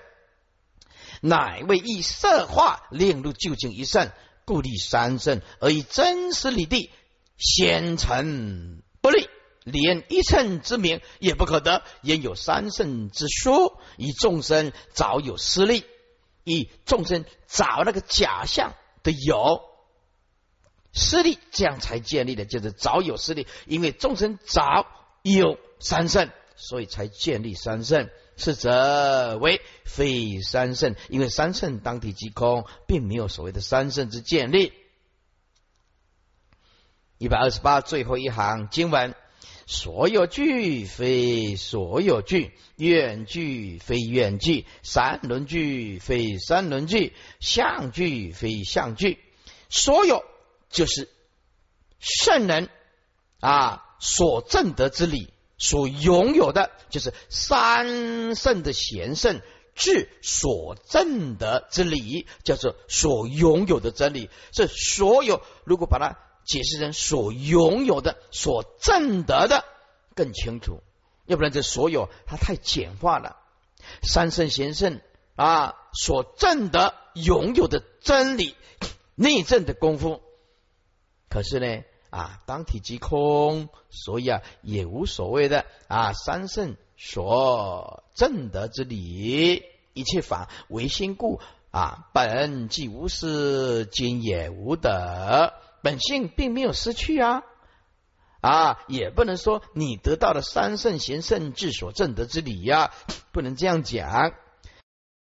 [1.22, 4.10] 乃为以色化令入究竟一圣，
[4.44, 6.90] 故立三圣而以真实理地，
[7.38, 9.30] 先成不立。
[9.64, 13.78] 连一乘之名也不可得，焉有三圣之说？
[13.96, 15.84] 以众生早有私利，
[16.44, 19.62] 以众生找那个假象的有
[20.92, 23.46] 私利，这样才建立的，就是早有私利。
[23.66, 24.86] 因为众生早
[25.22, 28.10] 有三圣，所以才建立三圣。
[28.34, 34.72] 是则为非三圣，因为三圣当体即空，并没有所谓的三圣之建立。
[37.18, 39.14] 一百二十八最后一行经文。
[39.72, 49.18] 所有句非所有句，远句非远句，三轮句非三轮句，相句非相句。
[49.70, 50.24] 所有
[50.68, 51.08] 就是
[51.98, 52.68] 圣人
[53.40, 59.40] 啊所证得之理，所拥有的，就是三圣的贤圣
[59.74, 64.28] 智所证得之理，叫做所拥有的真理。
[64.50, 69.64] 这所有，如果把它解释成所拥有的、所证得的，
[70.14, 70.80] 更清楚。
[71.26, 73.36] 要不然，这所有它太简化了。
[74.02, 75.00] 三圣贤圣
[75.36, 78.56] 啊，所证得、拥有的真理，
[79.14, 80.20] 内证的功夫。
[81.28, 81.84] 可是呢？
[82.10, 86.12] 啊，当体即空，所以啊，也无所谓的啊。
[86.12, 89.62] 三圣所证得之理，
[89.94, 91.40] 一切法唯心故
[91.70, 92.10] 啊。
[92.12, 97.42] 本既无失，今也无得，本性并没有失去啊
[98.40, 102.92] 啊，也不能说你得到了三圣贤圣智所证得之理呀，
[103.32, 104.32] 不能这样讲。